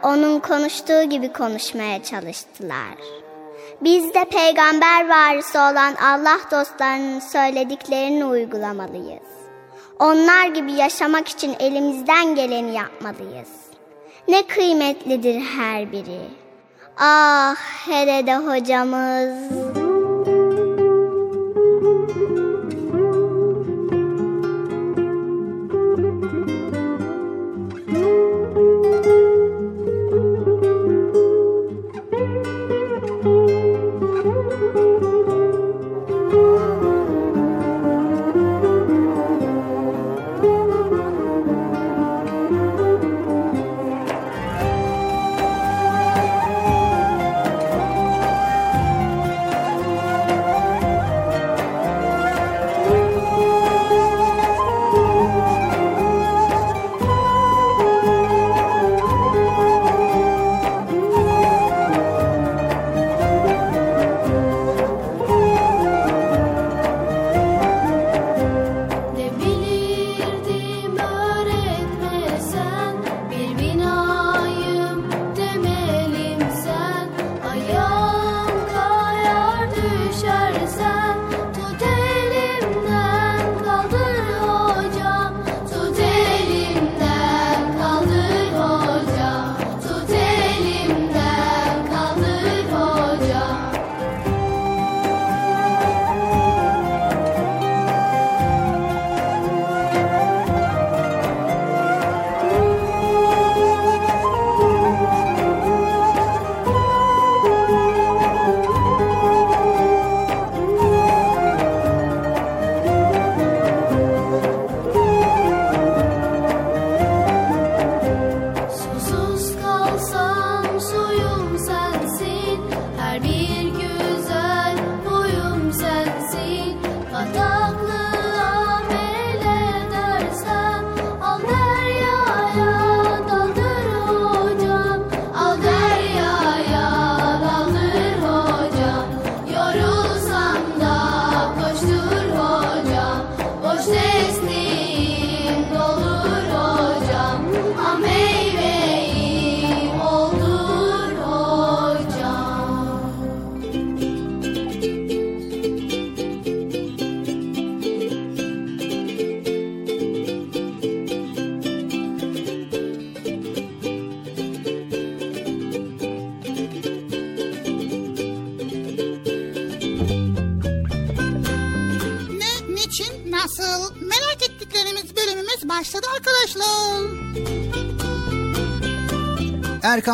onun 0.03 0.39
konuştuğu 0.39 1.03
gibi 1.03 1.33
konuşmaya 1.33 2.03
çalıştılar. 2.03 2.97
Biz 3.81 4.15
de 4.15 4.25
peygamber 4.25 5.09
varisi 5.09 5.59
olan 5.59 5.95
Allah 5.95 6.39
dostlarının 6.51 7.21
söylediklerini 7.21 8.25
uygulamalıyız. 8.25 9.27
Onlar 9.99 10.47
gibi 10.47 10.73
yaşamak 10.73 11.29
için 11.29 11.57
elimizden 11.61 12.35
geleni 12.35 12.75
yapmalıyız. 12.75 13.51
Ne 14.29 14.47
kıymetlidir 14.47 15.41
her 15.41 15.93
biri. 15.93 16.21
Ah 16.99 17.57
hele 17.87 18.27
de 18.27 18.37
hocamız. 18.37 19.86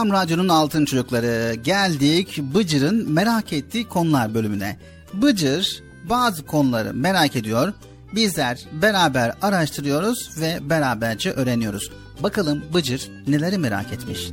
Erkam 0.02 0.20
Radyo'nun 0.20 0.48
Altın 0.48 0.84
Çocukları 0.84 1.54
geldik 1.54 2.38
Bıcır'ın 2.54 3.12
merak 3.12 3.52
ettiği 3.52 3.88
konular 3.88 4.34
bölümüne. 4.34 4.78
Bıcır 5.12 5.82
bazı 6.04 6.46
konuları 6.46 6.94
merak 6.94 7.36
ediyor. 7.36 7.72
Bizler 8.14 8.64
beraber 8.72 9.34
araştırıyoruz 9.42 10.40
ve 10.40 10.58
beraberce 10.70 11.32
öğreniyoruz. 11.32 11.90
Bakalım 12.22 12.64
Bıcır 12.74 13.10
neleri 13.26 13.58
merak 13.58 13.92
etmiş. 13.92 14.30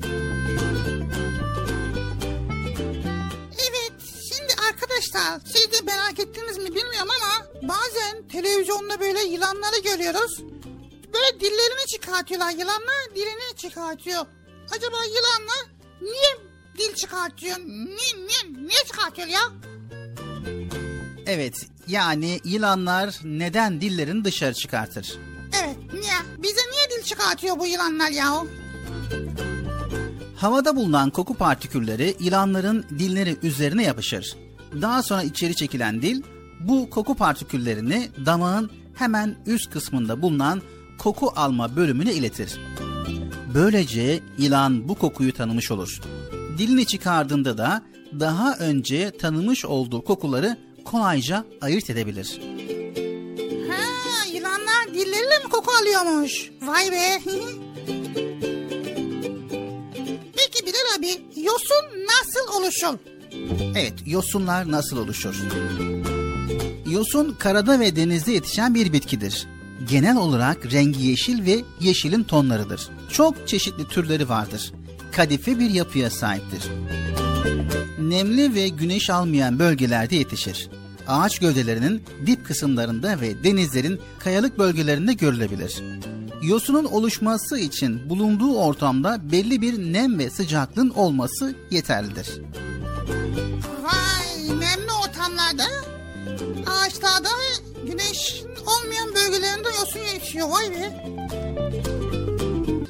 Evet 3.70 3.94
şimdi 4.30 4.54
arkadaşlar 4.70 5.40
siz 5.46 5.72
de 5.72 5.86
merak 5.86 6.20
ettiniz 6.20 6.58
mi 6.58 6.66
bilmiyorum 6.66 7.10
ama 7.22 7.48
bazen 7.62 8.28
televizyonda 8.28 9.00
böyle 9.00 9.20
yılanları 9.20 9.80
görüyoruz. 9.84 10.40
Böyle 11.14 11.40
dillerini 11.40 11.88
çıkartıyorlar 11.88 12.52
yılanlar 12.52 13.16
dilini 13.16 13.58
çıkartıyor. 13.58 14.26
Acaba 14.72 14.98
yılanlar 15.06 15.66
niye 16.02 16.50
dil 16.78 16.96
çıkartıyor? 16.96 17.58
Niye, 17.60 18.16
niye, 18.28 18.68
niye 18.68 18.84
çıkartıyor 18.88 19.28
ya? 19.28 19.40
Evet 21.26 21.68
yani 21.88 22.40
yılanlar 22.44 23.20
neden 23.24 23.82
dillerini 23.82 24.24
dışarı 24.26 24.54
çıkartır? 24.54 25.18
Evet 25.64 25.78
niye? 25.94 26.14
Bize 26.44 26.62
niye 26.72 27.00
dil 27.00 27.04
çıkartıyor 27.06 27.60
bu 27.60 27.66
yılanlar 27.68 28.10
ya? 28.10 28.44
Havada 30.36 30.76
bulunan 30.76 31.10
koku 31.10 31.34
partikülleri 31.34 32.16
yılanların 32.20 32.86
dilleri 32.90 33.38
üzerine 33.44 33.84
yapışır. 33.84 34.36
Daha 34.82 35.04
sonra 35.04 35.24
içeri 35.24 35.56
çekilen 35.56 36.02
dil 36.02 36.22
bu 36.60 36.90
koku 36.90 37.16
partiküllerini 37.16 38.10
damağın 38.26 38.72
hemen 38.96 39.36
üst 39.46 39.72
kısmında 39.72 40.22
bulunan 40.22 40.62
koku 40.98 41.34
alma 41.36 41.76
bölümüne 41.76 42.14
iletir. 42.14 42.60
Böylece 43.54 44.20
yılan 44.38 44.90
bu 44.90 44.96
kokuyu 44.96 45.34
tanımış 45.34 45.72
olur. 45.72 46.02
Dilini 46.58 46.86
çıkardığında 46.86 47.58
da 47.58 47.82
daha 48.20 48.56
önce 48.56 49.12
tanımış 49.12 49.66
olduğu 49.66 50.02
kokuları 50.04 50.58
kolayca 50.86 51.46
ayırt 51.62 51.90
edebilir. 51.90 52.42
Ha, 53.72 53.82
yılanlar 54.34 54.88
dilleriyle 54.94 55.38
mi 55.44 55.50
koku 55.52 55.72
alıyormuş? 55.82 56.52
Vay 56.62 56.92
be. 56.92 57.20
Peki 60.36 60.66
Bilal 60.66 60.98
abi 61.00 61.08
yosun 61.36 61.86
nasıl 62.08 62.54
oluşur? 62.60 62.98
Evet, 63.76 63.94
yosunlar 64.06 64.72
nasıl 64.72 64.98
oluşur? 64.98 65.36
Yosun 66.92 67.36
karada 67.40 67.80
ve 67.80 67.96
denizde 67.96 68.32
yetişen 68.32 68.76
bir 68.76 68.94
bitkidir. 68.94 69.48
Genel 69.88 70.18
olarak 70.18 70.74
rengi 70.74 71.02
yeşil 71.02 71.46
ve 71.46 71.64
yeşilin 71.80 72.24
tonlarıdır. 72.24 72.90
Çok 73.12 73.48
çeşitli 73.48 73.88
türleri 73.88 74.30
vardır. 74.30 74.74
Kadife 75.12 75.60
bir 75.60 75.70
yapıya 75.70 76.10
sahiptir. 76.10 76.64
Nemli 78.00 78.56
ve 78.56 78.68
güneş 78.68 79.10
almayan 79.10 79.60
bölgelerde 79.60 80.16
yetişir. 80.16 80.70
Ağaç 81.08 81.40
gövdelerinin 81.40 82.04
dip 82.26 82.46
kısımlarında 82.46 83.22
ve 83.22 83.44
denizlerin 83.44 84.00
kayalık 84.20 84.58
bölgelerinde 84.58 85.14
görülebilir. 85.14 85.82
Yosunun 86.42 86.86
oluşması 86.86 87.60
için 87.60 88.10
bulunduğu 88.10 88.56
ortamda 88.56 89.32
belli 89.32 89.62
bir 89.62 89.94
nem 89.94 90.20
ve 90.20 90.30
sıcaklığın 90.30 90.90
olması 90.90 91.56
yeterlidir. 91.72 92.42
Vay 93.84 94.48
nemli 94.50 94.92
ortamlarda 95.08 95.64
ağaçlarda 96.68 97.30
güneş 97.86 98.44
olmayan 98.68 99.16
bölgelerinde 99.16 99.70
yosun 99.80 100.00
yetişiyor 100.14 100.50
vay 100.50 100.72
be. 100.72 101.04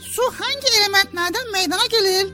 Su 0.01 0.21
hangi 0.21 0.67
elementlerden 0.79 1.51
meydana 1.51 1.85
gelir? 1.91 2.27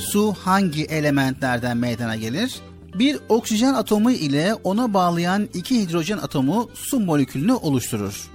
Su 0.00 0.34
hangi 0.44 0.84
elementlerden 0.84 1.76
meydana 1.76 2.16
gelir? 2.16 2.54
Bir 2.94 3.18
oksijen 3.28 3.74
atomu 3.74 4.10
ile 4.10 4.54
ona 4.54 4.94
bağlayan 4.94 5.48
iki 5.54 5.80
hidrojen 5.80 6.18
atomu 6.18 6.70
su 6.74 7.00
molekülünü 7.00 7.52
oluşturur. 7.52 8.30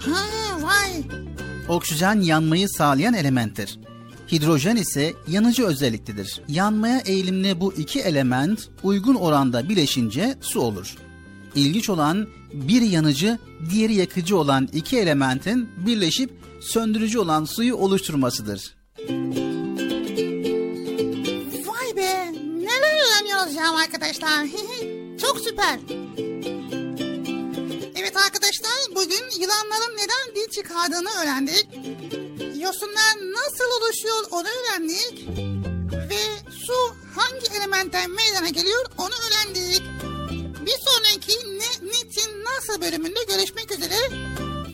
Ha 0.00 0.20
vay. 0.60 1.02
Oksijen 1.68 2.20
yanmayı 2.20 2.68
sağlayan 2.68 3.14
elementtir. 3.14 3.78
Hidrojen 4.32 4.76
ise 4.76 5.14
yanıcı 5.28 5.66
özelliklidir. 5.66 6.40
Yanmaya 6.48 6.98
eğilimli 6.98 7.60
bu 7.60 7.72
iki 7.72 8.00
element 8.00 8.68
uygun 8.82 9.14
oranda 9.14 9.68
bileşince 9.68 10.34
su 10.40 10.60
olur. 10.60 10.96
İlginç 11.54 11.88
olan 11.88 12.28
bir 12.52 12.82
yanıcı, 12.82 13.38
diğeri 13.70 13.94
yakıcı 13.94 14.36
olan 14.36 14.68
iki 14.72 14.98
elementin 14.98 15.68
birleşip 15.86 16.30
söndürücü 16.60 17.18
olan 17.18 17.44
suyu 17.44 17.76
oluşturmasıdır. 17.76 18.76
Vay 21.66 21.96
be 21.96 22.32
neler 22.42 23.18
öğreniyoruz 23.18 23.54
ya 23.54 23.76
arkadaşlar. 23.76 24.46
Çok 25.20 25.40
süper. 25.40 25.78
Evet 27.96 28.16
arkadaşlar 28.16 28.72
bugün 28.90 29.40
yılanların 29.40 29.96
neden 29.96 30.36
dil 30.36 30.50
çıkardığını 30.50 31.08
öğrendik. 31.22 31.66
Yosunlar 32.62 33.32
nasıl 33.32 33.64
oluşuyor 33.82 34.24
onu 34.30 34.48
öğrendik. 34.48 35.28
Ve 36.10 36.50
su 36.66 36.74
hangi 37.14 37.56
elementten 37.58 38.10
meydana 38.10 38.48
geliyor 38.48 38.86
onu 38.98 39.14
öğrendik. 39.26 39.82
Bir 40.66 40.78
sonraki 40.78 41.32
ne, 41.58 41.88
niçin, 41.88 42.44
nasıl 42.44 42.82
bölümünde 42.82 43.24
görüşmek 43.28 43.72
üzere. 43.72 43.94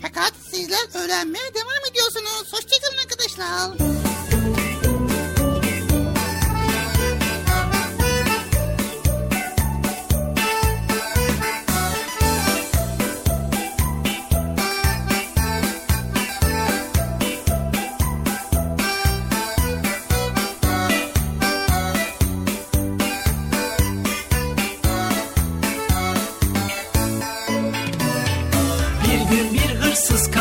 Fakat 0.02 0.32
sizler 0.50 1.04
öğrenmeye 1.04 1.54
devam 1.54 1.90
ediyorsunuz. 1.90 2.52
Hoşçakalın 2.52 2.98
arkadaşlar. 2.98 4.07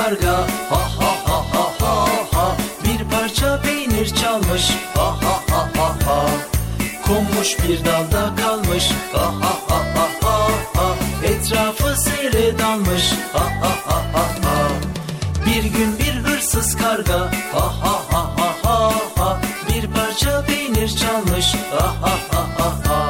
Karga 0.07 0.35
ha 0.69 0.81
ha 0.99 1.11
ha 1.27 1.37
ha 1.53 1.63
ha 1.79 1.93
ha 2.33 2.57
Bir 2.83 3.01
parça 3.11 3.61
peynir 3.61 4.15
çalmış 4.15 4.69
ha 4.95 5.07
ha 5.23 5.35
ha 5.51 5.69
ha 5.77 5.95
ha 6.05 6.25
Konmuş 7.07 7.57
bir 7.63 7.85
dalda 7.85 8.35
kalmış 8.35 8.91
ha 9.13 9.25
ha 9.41 9.53
ha 9.69 9.79
ha 9.95 10.07
ha 10.23 10.37
ha 10.75 10.87
Etrafı 11.23 12.01
seyre 12.01 12.59
dalmış 12.59 13.11
ha 13.33 13.45
ha 13.61 13.71
ha 13.87 14.03
ha 14.13 14.25
ha 14.43 14.69
Bir 15.45 15.63
gün 15.63 15.99
bir 15.99 16.13
hırsız 16.29 16.77
karga 16.77 17.19
ha 17.53 17.65
ha 17.81 17.95
ha 18.11 18.23
ha 18.37 18.55
ha 18.63 18.91
ha 19.17 19.41
Bir 19.69 19.87
parça 19.87 20.45
peynir 20.45 20.87
çalmış 20.87 21.53
ha 21.71 21.87
ha 22.01 22.13
ha 22.31 22.43
ha 22.57 22.71
ha 22.87 23.09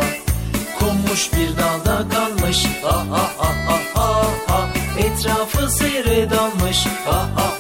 Konmuş 0.80 1.34
bir 1.34 1.58
dalda 1.58 2.10
kalmış 2.10 2.66
ha 2.84 2.98
ha 3.12 3.32
ha 3.38 3.52
ha 3.68 3.80
ha 3.94 3.97
Etrafı 4.98 5.70
dalmış. 6.30 6.86
Ha 7.06 7.30
ha 7.36 7.57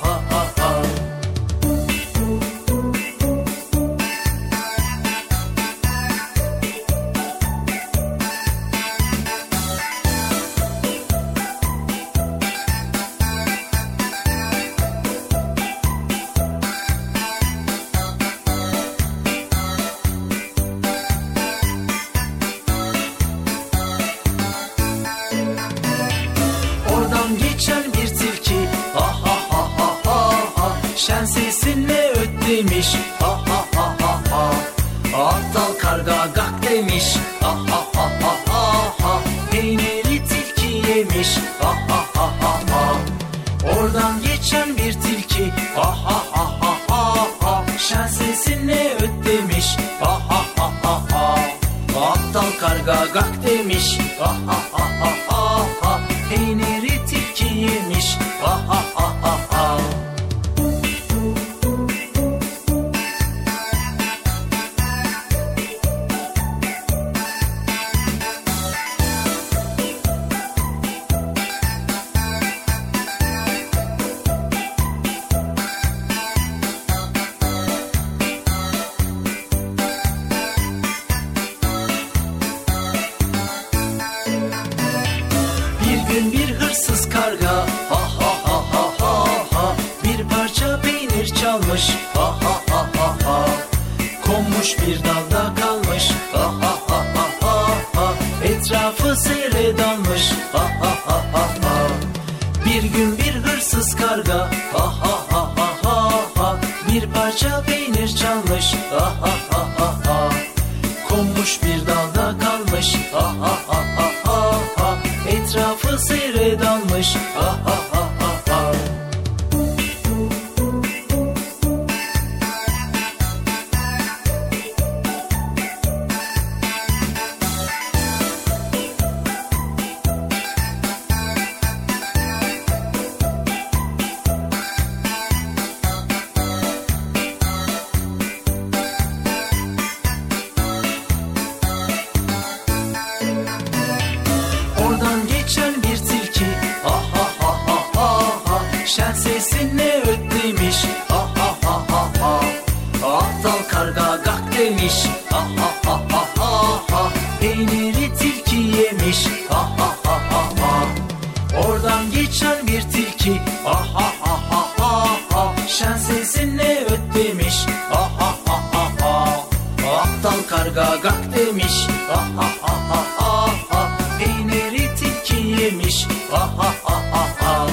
Aptal 170.77 171.01
karga 171.01 171.09
gak 171.09 171.37
demiş. 171.37 171.87
Ha 172.07 172.27
ha 172.37 172.47
ha 172.61 172.73
ha 172.87 173.05
ha 173.17 173.47
ha. 173.69 173.97
Peyniri 174.19 174.95
tilki 174.95 175.61
yemiş. 175.61 176.05
Ha 176.31 176.57
ha 176.57 176.73
ha 176.83 177.03
ha. 177.13 177.67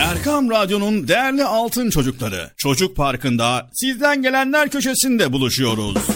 Erkam 0.00 0.50
Radyo'nun 0.50 1.08
değerli 1.08 1.44
altın 1.44 1.90
çocukları. 1.90 2.50
Çocuk 2.56 2.96
Parkı'nda 2.96 3.68
sizden 3.72 4.22
gelenler 4.22 4.68
köşesinde 4.68 5.32
buluşuyoruz. 5.32 6.15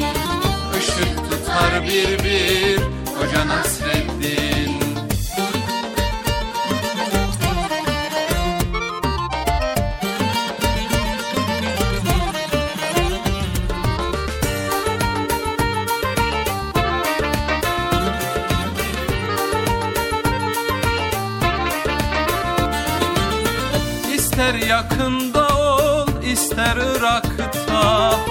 Şut 0.81 1.29
tutar 1.29 1.83
bir 1.83 2.23
bir 2.23 2.77
Hoca 3.15 3.47
Nasreddin. 3.47 4.81
İster 24.15 24.53
yakında 24.53 25.47
ol 25.57 26.07
ister 26.23 26.77
Irak'ta. 26.77 28.30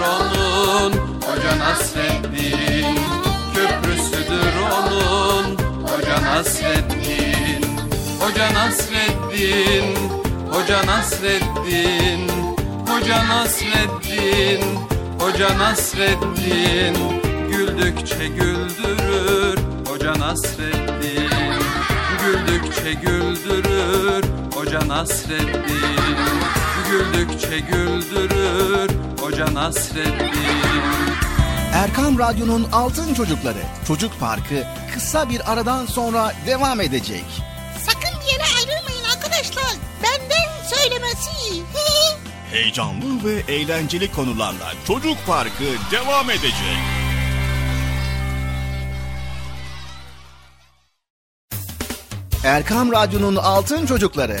onun 0.00 0.92
Hoca 1.22 1.58
Nasreddin. 1.58 2.98
Köprüsüdür 3.54 4.54
onun 4.72 5.56
Hoca 5.82 6.22
Nasreddin. 6.22 7.64
Hoca 8.20 8.54
Nasreddin 8.54 9.96
Hoca 10.52 10.86
Nasreddin. 10.86 12.28
Hoca 12.88 13.28
Nasreddin 13.28 14.60
Hoca 15.20 15.58
Nasreddin. 15.58 16.96
Güldükçe 17.50 18.26
güldürür 18.26 19.58
Hoca 19.88 20.18
Nasreddin. 20.18 21.30
Güldükçe 22.22 22.92
güldürür 22.92 24.24
Hoca 24.54 24.88
Nasreddin 24.88 26.67
Güldükçe 26.90 27.60
güldürür 27.60 28.90
Hoca 29.20 29.54
Nasreddin 29.54 30.28
Erkam 31.72 32.18
Radyo'nun 32.18 32.68
Altın 32.72 33.14
Çocukları 33.14 33.62
Çocuk 33.86 34.20
Parkı 34.20 34.64
kısa 34.94 35.28
bir 35.30 35.52
aradan 35.52 35.86
sonra 35.86 36.32
devam 36.46 36.80
edecek. 36.80 37.24
Sakın 37.86 38.20
bir 38.20 38.32
yere 38.32 38.42
ayrılmayın 38.58 39.04
arkadaşlar. 39.16 39.72
Benden 40.02 40.66
söylemesi. 40.66 41.30
Heyecanlı 42.52 43.24
ve 43.24 43.52
eğlenceli 43.52 44.12
konularla 44.12 44.72
Çocuk 44.86 45.16
Parkı 45.26 45.64
devam 45.90 46.30
edecek. 46.30 46.78
Erkam 52.44 52.92
Radyo'nun 52.92 53.36
Altın 53.36 53.86
Çocukları 53.86 54.40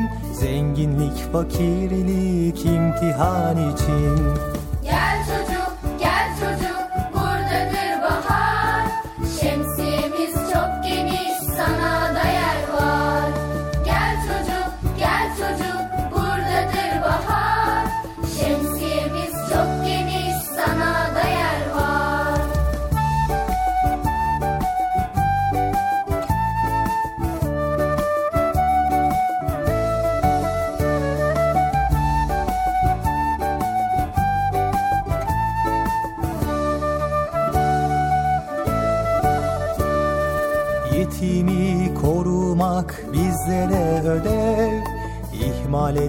zenginlik 0.81 1.31
fakirlik 1.31 2.65
imtihan 2.65 3.73
için 3.73 4.60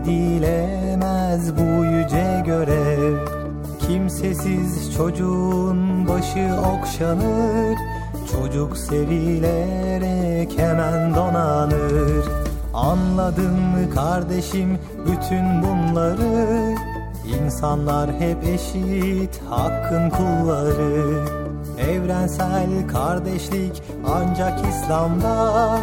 edilemez 0.02 1.56
bu 1.56 1.84
yüce 1.84 2.42
görev 2.46 3.16
Kimsesiz 3.86 4.94
çocuğun 4.96 6.08
başı 6.08 6.50
okşanır 6.74 7.76
Çocuk 8.32 8.76
sevilerek 8.76 10.58
hemen 10.58 11.14
donanır. 11.14 12.24
Anladın 12.74 13.52
mı 13.52 13.94
kardeşim 13.94 14.78
bütün 15.06 15.62
bunları 15.62 16.74
İnsanlar 17.26 18.10
hep 18.12 18.44
eşit 18.44 19.40
hakkın 19.50 20.10
kulları. 20.10 21.24
Evrensel 21.78 22.88
kardeşlik 22.92 23.82
ancak 24.06 24.60
İslam'da 24.68 25.78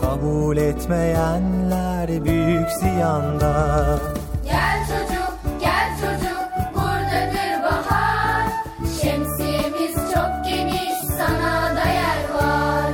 Kabul 0.00 0.56
etmeyenler 0.56 1.91
büyük 2.08 2.70
ziyanda 2.70 3.98
Gel 4.44 4.78
çocuk, 4.86 5.60
gel 5.60 5.88
çocuk, 6.00 6.74
buradadır 6.74 7.62
bahar. 7.62 8.46
Şemsiyemiz 9.02 9.94
çok 10.14 10.44
geniş, 10.48 10.98
sana 11.18 11.76
da 11.76 11.84
yer 11.88 12.34
var. 12.34 12.90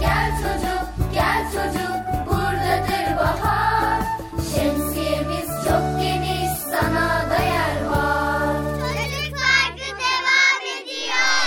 Gel 0.00 0.30
çocuk, 0.42 1.12
gel 1.14 1.44
çocuk, 1.52 2.26
buradadır 2.26 3.16
bahar. 3.16 4.00
Şemsiyemiz 4.54 5.48
çok 5.64 6.00
geniş, 6.00 6.50
sana 6.70 7.30
da 7.30 7.42
yer 7.42 7.86
var. 7.90 8.56
Çocuk 8.80 9.36
Parkı 9.38 9.90
devam 10.02 10.62
ediyor. 10.76 11.46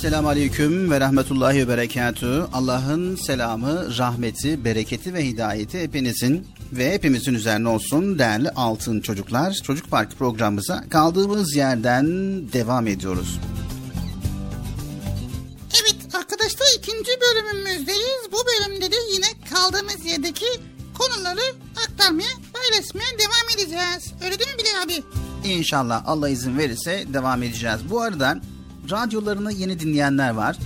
Esselamu 0.00 0.28
Aleyküm 0.28 0.90
ve 0.90 1.00
Rahmetullahi 1.00 1.58
ve 1.58 1.68
Berekatü. 1.68 2.46
Allah'ın 2.52 3.16
selamı, 3.16 3.98
rahmeti, 3.98 4.64
bereketi 4.64 5.14
ve 5.14 5.26
hidayeti 5.26 5.80
hepinizin 5.80 6.46
ve 6.72 6.92
hepimizin 6.92 7.34
üzerine 7.34 7.68
olsun 7.68 8.18
değerli 8.18 8.50
altın 8.50 9.00
çocuklar. 9.00 9.52
Çocuk 9.52 9.90
Parkı 9.90 10.16
programımıza 10.16 10.84
kaldığımız 10.90 11.56
yerden 11.56 12.06
devam 12.52 12.86
ediyoruz. 12.86 13.40
Evet 15.82 16.14
arkadaşlar 16.14 16.66
ikinci 16.78 17.10
bölümümüzdeyiz. 17.20 18.32
Bu 18.32 18.38
bölümde 18.46 18.92
de 18.92 18.96
yine 19.14 19.26
kaldığımız 19.54 20.06
yerdeki 20.06 20.46
konuları 20.94 21.54
aktarmaya, 21.88 22.32
paylaşmaya 22.52 23.18
devam 23.18 23.48
edeceğiz. 23.54 24.12
Öyle 24.24 24.38
değil 24.38 24.50
mi 24.50 24.58
Bilal 24.58 24.82
abi? 24.84 25.02
İnşallah 25.48 26.02
Allah 26.06 26.28
izin 26.28 26.58
verirse 26.58 27.04
devam 27.12 27.42
edeceğiz. 27.42 27.80
Bu 27.90 28.00
arada 28.00 28.40
radyolarını 28.90 29.52
yeni 29.52 29.80
dinleyenler 29.80 30.30
var. 30.30 30.56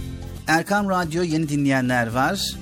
Erkam 0.46 0.90
Radyo 0.90 1.22
yeni 1.22 1.48
dinleyenler 1.48 2.06
var. 2.06 2.54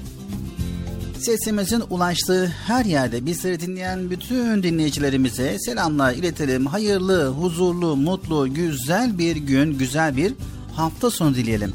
Sesimizin 1.19 1.83
ulaştığı 1.91 2.47
her 2.47 2.85
yerde 2.85 3.27
bizleri 3.27 3.61
dinleyen 3.61 4.11
bütün 4.11 4.63
dinleyicilerimize 4.63 5.59
selamlar 5.59 6.13
iletelim. 6.13 6.67
Hayırlı, 6.67 7.29
huzurlu, 7.29 7.97
mutlu, 7.97 8.55
güzel 8.55 9.19
bir 9.19 9.37
gün, 9.37 9.79
güzel 9.79 10.17
bir 10.17 10.35
hafta 10.77 11.11
sonu 11.11 11.35
dileyelim. 11.35 11.73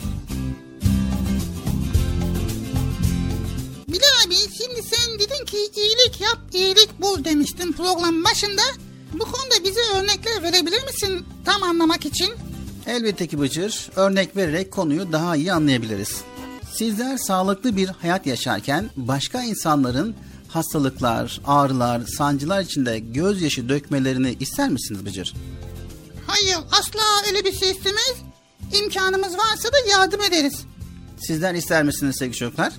Bilal 3.87 4.25
abi 4.27 4.35
şimdi 4.35 4.83
sen 4.83 5.19
dedin 5.19 5.45
ki 5.45 5.57
iyilik 5.57 6.21
yap, 6.21 6.39
iyilik 6.53 7.01
bul 7.01 7.23
demiştin 7.23 7.71
program 7.71 8.23
başında. 8.23 8.61
Bu 9.13 9.23
konuda 9.23 9.63
bize 9.63 9.79
örnekler 9.95 10.43
verebilir 10.43 10.83
misin 10.83 11.25
tam 11.45 11.63
anlamak 11.63 12.05
için? 12.05 12.29
Elbette 12.87 13.27
ki 13.27 13.39
Bıcır, 13.39 13.89
örnek 13.95 14.35
vererek 14.35 14.71
konuyu 14.71 15.11
daha 15.11 15.35
iyi 15.35 15.53
anlayabiliriz. 15.53 16.21
Sizler 16.73 17.17
sağlıklı 17.17 17.77
bir 17.77 17.87
hayat 17.87 18.25
yaşarken 18.25 18.89
başka 18.95 19.43
insanların 19.43 20.15
hastalıklar, 20.47 21.41
ağrılar, 21.47 22.01
sancılar 22.17 22.61
içinde 22.61 22.99
gözyaşı 22.99 23.69
dökmelerini 23.69 24.35
ister 24.39 24.69
misiniz 24.69 25.05
Bıcır? 25.05 25.33
Hayır 26.27 26.57
asla 26.71 27.27
öyle 27.27 27.45
bir 27.45 27.53
şey 27.53 27.71
istemeyiz. 27.71 28.15
İmkanımız 28.73 29.37
varsa 29.37 29.69
da 29.73 29.77
yardım 29.91 30.21
ederiz. 30.21 30.65
Sizler 31.17 31.53
ister 31.53 31.83
misiniz 31.83 32.15
sevgili 32.19 32.37
çocuklar? 32.37 32.73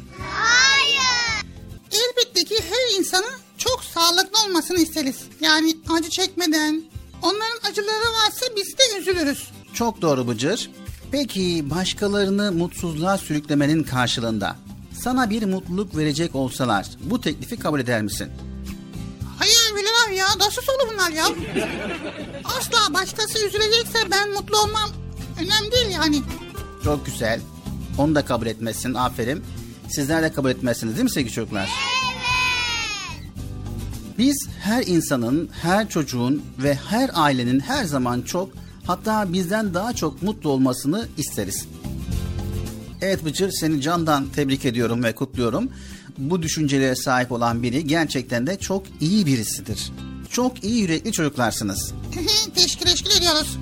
Elbette 1.93 2.45
ki 2.45 2.55
her 2.71 2.99
insanın 2.99 3.33
çok 3.59 3.85
sağlıklı 3.85 4.45
olmasını 4.45 4.79
isteriz. 4.79 5.17
Yani 5.41 5.77
acı 5.99 6.11
çekmeden, 6.11 6.83
onların 7.23 7.71
acıları 7.71 8.13
varsa 8.13 8.47
biz 8.57 8.79
de 8.79 8.99
üzülürüz. 8.99 9.49
Çok 9.79 10.03
doğru 10.03 10.29
Bıcır. 10.29 10.71
Peki 11.11 11.71
başkalarını 11.71 12.53
mutsuzluğa 12.53 13.19
sürüklemenin 13.19 13.83
karşılığında 13.83 14.57
sana 15.01 15.31
bir 15.31 15.43
mutluluk 15.43 15.97
verecek 15.97 16.35
olsalar 16.35 16.87
bu 17.01 17.21
teklifi 17.21 17.57
kabul 17.57 17.81
eder 17.81 18.03
misin? 18.03 18.29
Hayır 19.39 19.59
abi 20.07 20.17
ya 20.17 20.27
nasıl 20.39 20.63
olur 20.63 20.93
bunlar 20.93 21.11
ya? 21.11 21.25
Asla 22.45 22.95
başkası 22.95 23.47
üzülecekse 23.47 23.99
ben 24.11 24.31
mutlu 24.31 24.59
olmam. 24.59 24.91
Önemli 25.41 25.73
değil 25.73 25.89
yani. 25.91 26.23
Çok 26.85 27.07
güzel. 27.07 27.41
Onu 27.99 28.15
da 28.15 28.25
kabul 28.25 28.47
etmezsin. 28.47 28.95
Aferin. 28.95 29.45
Sizler 29.89 30.23
de 30.23 30.33
kabul 30.33 30.51
etmezsiniz 30.51 30.95
değil 30.95 31.05
mi 31.05 31.11
sevgili 31.11 31.33
çocuklar? 31.33 31.71
Biz 34.19 34.49
her 34.61 34.83
insanın, 34.87 35.51
her 35.63 35.89
çocuğun 35.89 36.45
ve 36.59 36.75
her 36.75 37.11
ailenin 37.15 37.61
her 37.61 37.85
zaman 37.85 38.23
çok 38.23 38.68
hatta 38.89 39.33
bizden 39.33 39.75
daha 39.75 39.93
çok 39.93 40.23
mutlu 40.23 40.51
olmasını 40.51 41.09
isteriz. 41.17 41.67
Evet 43.01 43.25
Bıcır 43.25 43.51
seni 43.51 43.81
candan 43.81 44.27
tebrik 44.27 44.65
ediyorum 44.65 45.05
ve 45.05 45.15
kutluyorum. 45.15 45.69
Bu 46.19 46.43
düşüncelere 46.43 46.97
sahip 46.97 47.33
olan 47.33 47.63
biri 47.63 47.87
gerçekten 47.87 48.47
de 48.47 48.59
çok 48.59 48.83
iyi 49.01 49.27
birisidir. 49.27 49.93
Çok 50.31 50.65
iyi 50.65 50.81
yürekli 50.83 51.13
çocuklarsınız. 51.13 51.93
teşekkür 52.55 52.87
teşekkür 52.87 53.17
ediyoruz. 53.19 53.59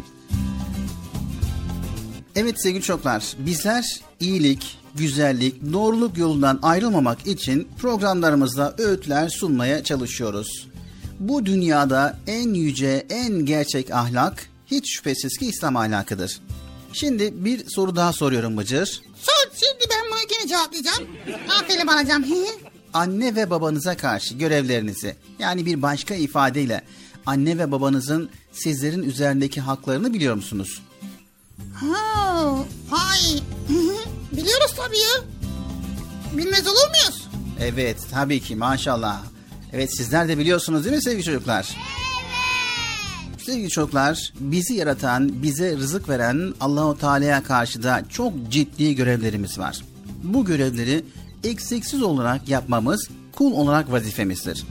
Evet 2.36 2.62
sevgili 2.62 2.82
çocuklar, 2.82 3.24
bizler 3.38 4.00
iyilik, 4.20 4.78
güzellik, 4.94 5.72
doğruluk 5.72 6.18
yolundan 6.18 6.58
ayrılmamak 6.62 7.26
için 7.26 7.68
programlarımızda 7.78 8.74
öğütler 8.78 9.28
sunmaya 9.28 9.84
çalışıyoruz. 9.84 10.68
Bu 11.20 11.46
dünyada 11.46 12.18
en 12.26 12.54
yüce, 12.54 13.06
en 13.10 13.46
gerçek 13.46 13.90
ahlak 13.90 14.50
hiç 14.66 14.96
şüphesiz 14.96 15.38
ki 15.38 15.46
İslam 15.46 15.76
ahlakıdır. 15.76 16.40
Şimdi 16.92 17.44
bir 17.44 17.70
soru 17.70 17.96
daha 17.96 18.12
soruyorum 18.12 18.56
Bıcır. 18.56 19.02
Sor 19.16 19.50
şimdi 19.54 19.84
ben 19.90 20.10
bunu 20.10 20.18
yine 20.38 20.48
cevaplayacağım. 20.48 21.08
Aferin 21.60 21.86
anacığım. 21.86 22.24
Anne 22.94 23.34
ve 23.34 23.50
babanıza 23.50 23.96
karşı 23.96 24.34
görevlerinizi 24.34 25.16
yani 25.38 25.66
bir 25.66 25.82
başka 25.82 26.14
ifadeyle 26.14 26.84
anne 27.26 27.58
ve 27.58 27.72
babanızın 27.72 28.30
sizlerin 28.52 29.02
üzerindeki 29.02 29.60
haklarını 29.60 30.14
biliyor 30.14 30.34
musunuz? 30.34 30.82
ha, 31.74 32.64
hay. 32.90 33.40
Biliyoruz 34.32 34.74
tabii 34.76 34.98
ya. 34.98 35.24
Bilmez 36.32 36.66
olur 36.66 36.88
muyuz? 36.90 37.28
Evet 37.60 37.96
tabii 38.10 38.40
ki 38.40 38.56
maşallah. 38.56 39.22
Evet 39.72 39.96
sizler 39.96 40.28
de 40.28 40.38
biliyorsunuz 40.38 40.84
değil 40.84 40.96
mi 40.96 41.02
sevgili 41.02 41.24
çocuklar? 41.24 41.76
Sevgili 43.46 43.70
çocuklar, 43.70 44.32
bizi 44.40 44.74
yaratan, 44.74 45.42
bize 45.42 45.76
rızık 45.76 46.08
veren 46.08 46.54
Allahu 46.60 46.98
Teala'ya 46.98 47.42
karşı 47.42 47.82
da 47.82 48.02
çok 48.08 48.32
ciddi 48.50 48.94
görevlerimiz 48.94 49.58
var. 49.58 49.84
Bu 50.22 50.44
görevleri 50.44 51.04
eksiksiz 51.44 52.02
olarak 52.02 52.48
yapmamız 52.48 53.08
kul 53.32 53.52
olarak 53.52 53.92
vazifemizdir. 53.92 54.66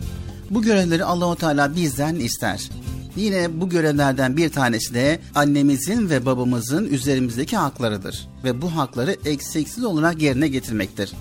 Bu 0.49 0.61
görevleri 0.61 1.03
Allahu 1.03 1.35
Teala 1.35 1.75
bizden 1.75 2.15
ister. 2.15 2.69
Yine 3.15 3.61
bu 3.61 3.69
görevlerden 3.69 4.37
bir 4.37 4.49
tanesi 4.49 4.93
de 4.93 5.19
annemizin 5.35 6.09
ve 6.09 6.25
babamızın 6.25 6.85
üzerimizdeki 6.85 7.57
haklarıdır 7.57 8.27
ve 8.43 8.61
bu 8.61 8.75
hakları 8.75 9.15
eksiksiz 9.25 9.83
olarak 9.83 10.21
yerine 10.21 10.47
getirmektir. 10.47 11.13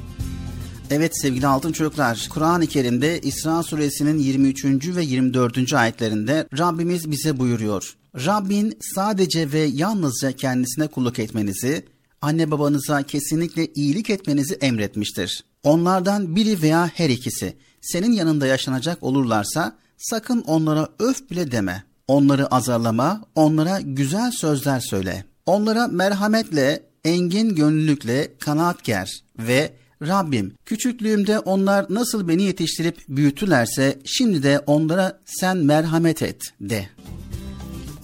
Evet 0.90 1.20
sevgili 1.20 1.46
altın 1.46 1.72
çocuklar, 1.72 2.26
Kur'an-ı 2.30 2.66
Kerim'de 2.66 3.20
İsra 3.20 3.62
suresinin 3.62 4.18
23. 4.18 4.64
ve 4.96 5.04
24. 5.04 5.72
ayetlerinde 5.72 6.48
Rabbimiz 6.58 7.10
bize 7.10 7.38
buyuruyor. 7.38 7.96
Rabbin 8.16 8.78
sadece 8.94 9.52
ve 9.52 9.58
yalnızca 9.58 10.32
kendisine 10.32 10.86
kulluk 10.86 11.18
etmenizi, 11.18 11.84
anne 12.22 12.50
babanıza 12.50 13.02
kesinlikle 13.02 13.66
iyilik 13.74 14.10
etmenizi 14.10 14.54
emretmiştir. 14.54 15.44
Onlardan 15.62 16.36
biri 16.36 16.62
veya 16.62 16.90
her 16.94 17.10
ikisi 17.10 17.56
senin 17.80 18.12
yanında 18.12 18.46
yaşanacak 18.46 19.02
olurlarsa 19.02 19.76
sakın 19.98 20.40
onlara 20.40 20.88
öf 20.98 21.30
bile 21.30 21.52
deme. 21.52 21.84
Onları 22.08 22.46
azarlama, 22.46 23.24
onlara 23.34 23.80
güzel 23.80 24.30
sözler 24.30 24.80
söyle. 24.80 25.24
Onlara 25.46 25.86
merhametle, 25.86 26.82
engin 27.04 27.54
gönüllülükle 27.54 28.32
kanaat 28.38 28.84
ger 28.84 29.24
ve 29.38 29.72
Rabbim 30.06 30.52
küçüklüğümde 30.64 31.38
onlar 31.38 31.86
nasıl 31.90 32.28
beni 32.28 32.42
yetiştirip 32.42 32.98
büyütülerse 33.08 33.98
şimdi 34.04 34.42
de 34.42 34.58
onlara 34.66 35.18
sen 35.24 35.56
merhamet 35.56 36.22
et 36.22 36.42
de. 36.60 36.88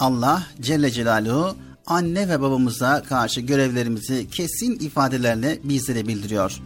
Allah 0.01 0.43
Celle 0.61 0.91
Celaluhu 0.91 1.57
anne 1.87 2.29
ve 2.29 2.41
babamıza 2.41 3.03
karşı 3.03 3.41
görevlerimizi 3.41 4.31
kesin 4.31 4.79
ifadelerle 4.79 5.59
bizlere 5.65 6.09
bildiriyor. 6.09 6.61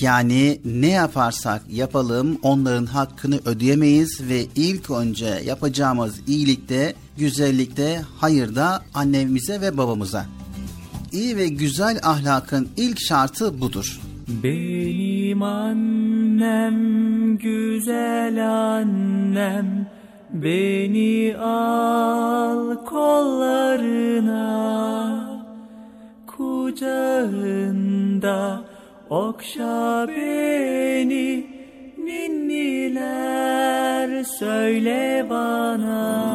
Yani 0.00 0.60
ne 0.64 0.88
yaparsak 0.88 1.62
yapalım 1.70 2.38
onların 2.42 2.86
hakkını 2.86 3.40
ödeyemeyiz 3.44 4.20
ve 4.28 4.46
ilk 4.54 4.90
önce 4.90 5.42
yapacağımız 5.44 6.14
iyilikte, 6.26 6.94
güzellikte, 7.16 8.02
hayırda 8.16 8.84
annemize 8.94 9.60
ve 9.60 9.76
babamıza. 9.76 10.26
İyi 11.12 11.36
ve 11.36 11.48
güzel 11.48 11.98
ahlakın 12.02 12.68
ilk 12.76 13.00
şartı 13.00 13.60
budur. 13.60 14.00
Benim 14.28 15.42
annem 15.42 16.76
güzel 17.38 18.50
annem 18.50 19.86
Beni 20.32 21.36
al 21.36 22.84
kollarına 22.84 24.38
Kucağında 27.28 28.60
okşa 29.10 30.06
beni 30.08 31.46
Ninniler 31.98 33.28
söyle 34.24 35.26
bana 35.30 36.28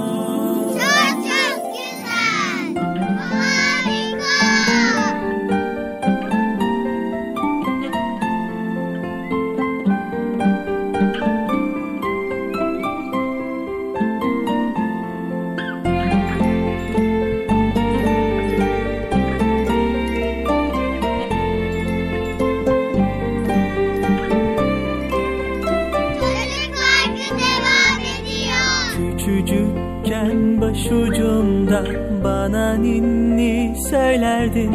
Çok 0.74 1.24
çok 1.24 1.58
güzel. 1.74 2.76
Harika. 3.18 3.63
Başucumda 31.74 32.24
bana 32.24 32.74
ninni 32.74 33.76
söylerdin. 33.90 34.72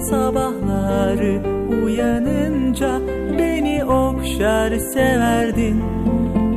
Sabahları 0.00 1.40
uyanınca 1.84 3.00
beni 3.38 3.84
okşar 3.84 4.78
severdin. 4.78 5.82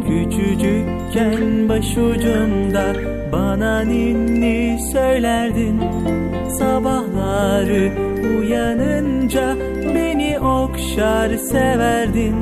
Küçücükken 0.07 1.69
başucumda 1.69 2.93
bana 3.32 3.80
ninni 3.80 4.80
söylerdin. 4.93 5.82
Sabahları 6.59 7.91
uyanınca 8.39 9.55
beni 9.95 10.39
okşar 10.39 11.38
severdin. 11.38 12.36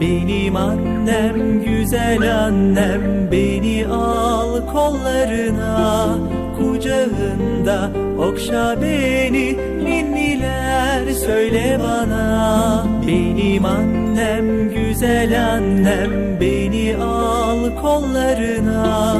Benim 0.00 0.56
annem 0.56 1.62
güzel 1.64 2.44
annem 2.44 3.30
beni 3.32 3.86
al 3.86 4.66
kollarına 4.72 6.18
kucağında. 6.64 7.90
Okşa 8.18 8.82
beni 8.82 9.56
ninniler 9.84 11.12
söyle 11.12 11.78
bana. 11.82 12.86
Benim 13.06 13.64
annem 13.64 14.70
güzel 14.70 15.52
annem 15.52 16.40
beni 16.40 16.96
al 16.96 17.58
kollarına. 17.82 19.16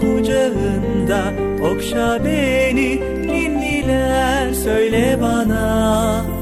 Kucağında 0.00 1.32
okşa 1.72 2.24
beni 2.24 3.00
ninniler 3.26 4.52
söyle 4.52 5.18
bana 5.22 6.37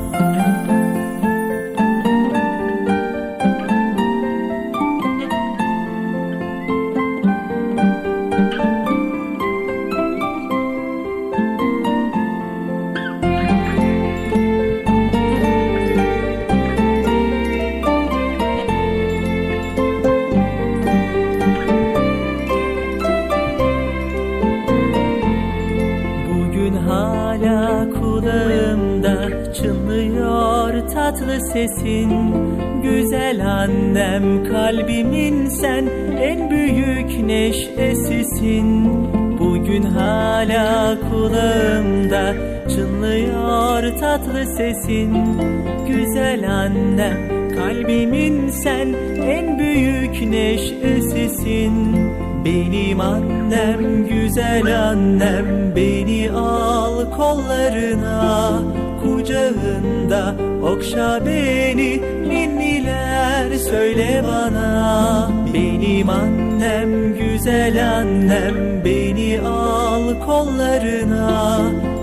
sesin 31.41 32.11
Güzel 32.83 33.47
annem 33.47 34.45
kalbimin 34.45 35.47
sen 35.47 35.87
en 36.21 36.51
büyük 36.51 37.27
neşesisin. 37.27 38.91
Bugün 39.39 39.83
hala 39.83 40.97
kulağımda 41.11 42.35
çınlıyor 42.69 43.99
tatlı 44.01 44.47
sesin. 44.57 45.17
Güzel 45.89 46.51
annem 46.51 47.49
kalbimin 47.57 48.51
sen 48.51 48.95
en 49.23 49.59
büyük 49.59 50.31
neşesisin. 50.31 51.97
Benim 52.45 53.01
annem 53.01 54.09
güzel 54.09 54.89
annem 54.89 55.77
beni 55.77 56.31
al 56.31 57.11
kollarına 57.17 58.63
kucağında 59.03 60.56
okşa 60.67 61.27
beni 61.27 62.03
ninniler 62.29 63.57
söyle 63.57 64.25
bana. 64.27 65.31
Benim 65.55 66.11
annem 66.11 67.15
güzel 67.19 67.97
annem 67.99 68.85
beni 68.85 69.41
al 69.41 70.21
kollarına. 70.27 71.61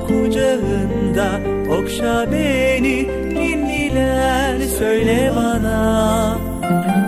Kucağında 0.08 1.30
okşa 1.80 2.32
beni 2.32 3.08
ninniler 3.34 4.60
söyle 4.80 5.32
bana. 5.36 6.38
Benim 6.62 7.03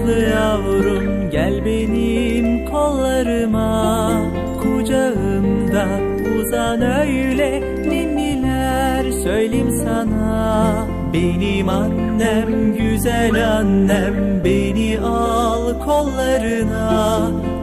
tatlı 0.00 0.20
yavrum 0.20 1.30
gel 1.30 1.64
benim 1.64 2.64
kollarıma. 2.64 4.22
Kucağımda 4.62 5.86
uzan 6.38 6.82
öyle 6.82 7.60
ninniler 7.88 9.12
söyleyeyim 9.12 9.70
sana. 9.84 10.86
Benim 11.12 11.68
annem 11.68 12.74
güzel 12.78 13.58
annem 13.58 14.44
Beni 14.44 14.98
al 15.00 15.80
kollarına. 15.84 17.20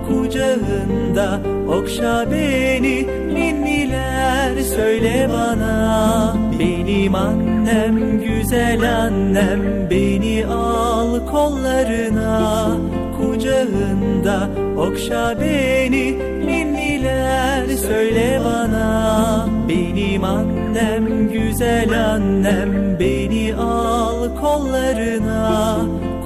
Kucağında 0.08 1.42
okşa 1.68 2.32
beni 2.32 3.08
Ninniler 3.34 4.62
söyle 4.62 5.30
bana. 5.34 6.36
Benim 6.60 7.16
annem 7.16 8.22
güzel 8.22 8.96
annem 9.04 9.90
Beni 9.90 10.46
kollarına 11.26 12.68
Kucağında 13.18 14.50
okşa 14.78 15.40
beni. 15.42 16.20
Ninniler 16.48 17.68
söyle 17.68 18.42
bana 18.46 19.48
Benim 19.70 20.24
annem 20.24 21.32
güzel 21.32 22.14
annem 22.14 23.00
Beni 23.00 23.56
al 23.56 24.36
kollarına. 24.42 25.78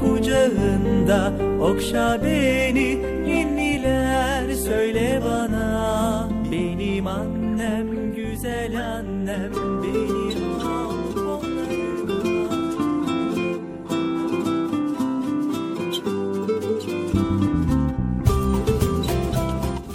Kucağında 0.02 1.34
okşa 1.62 2.20
beni 2.24 3.02
Ninniler 3.26 4.54
söyle 4.54 5.22
bana. 5.26 6.30
Benim 6.52 7.08
annem 7.08 8.16
güzel 8.16 8.96
annem 8.96 9.52
Beni 9.84 10.46
al 10.46 10.61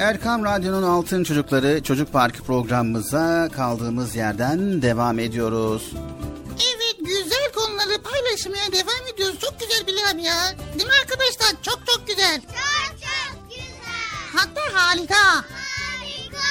Erkam 0.06 0.44
Radyo'nun 0.44 0.82
Altın 0.82 1.24
Çocukları 1.24 1.82
Çocuk 1.82 2.12
Parkı 2.12 2.42
programımıza 2.42 3.48
kaldığımız 3.56 4.16
yerden 4.16 4.82
devam 4.82 5.18
ediyoruz. 5.18 5.92
Evet 6.50 6.96
güzel 6.98 7.52
konuları 7.54 8.02
paylaşmaya 8.02 8.72
devam 8.72 9.14
ediyoruz. 9.14 9.38
Çok 9.40 9.60
güzel 9.60 9.86
Bilal 9.86 10.24
ya. 10.24 10.34
Değil 10.74 10.86
mi 10.86 10.92
arkadaşlar? 11.02 11.62
Çok 11.62 11.80
çok 11.86 12.06
güzel. 12.06 12.40
Çok 12.40 12.98
çok 13.00 13.50
güzel. 13.50 13.66
Hatta 14.34 14.60
harika. 14.72 15.34
Harika. 15.34 16.46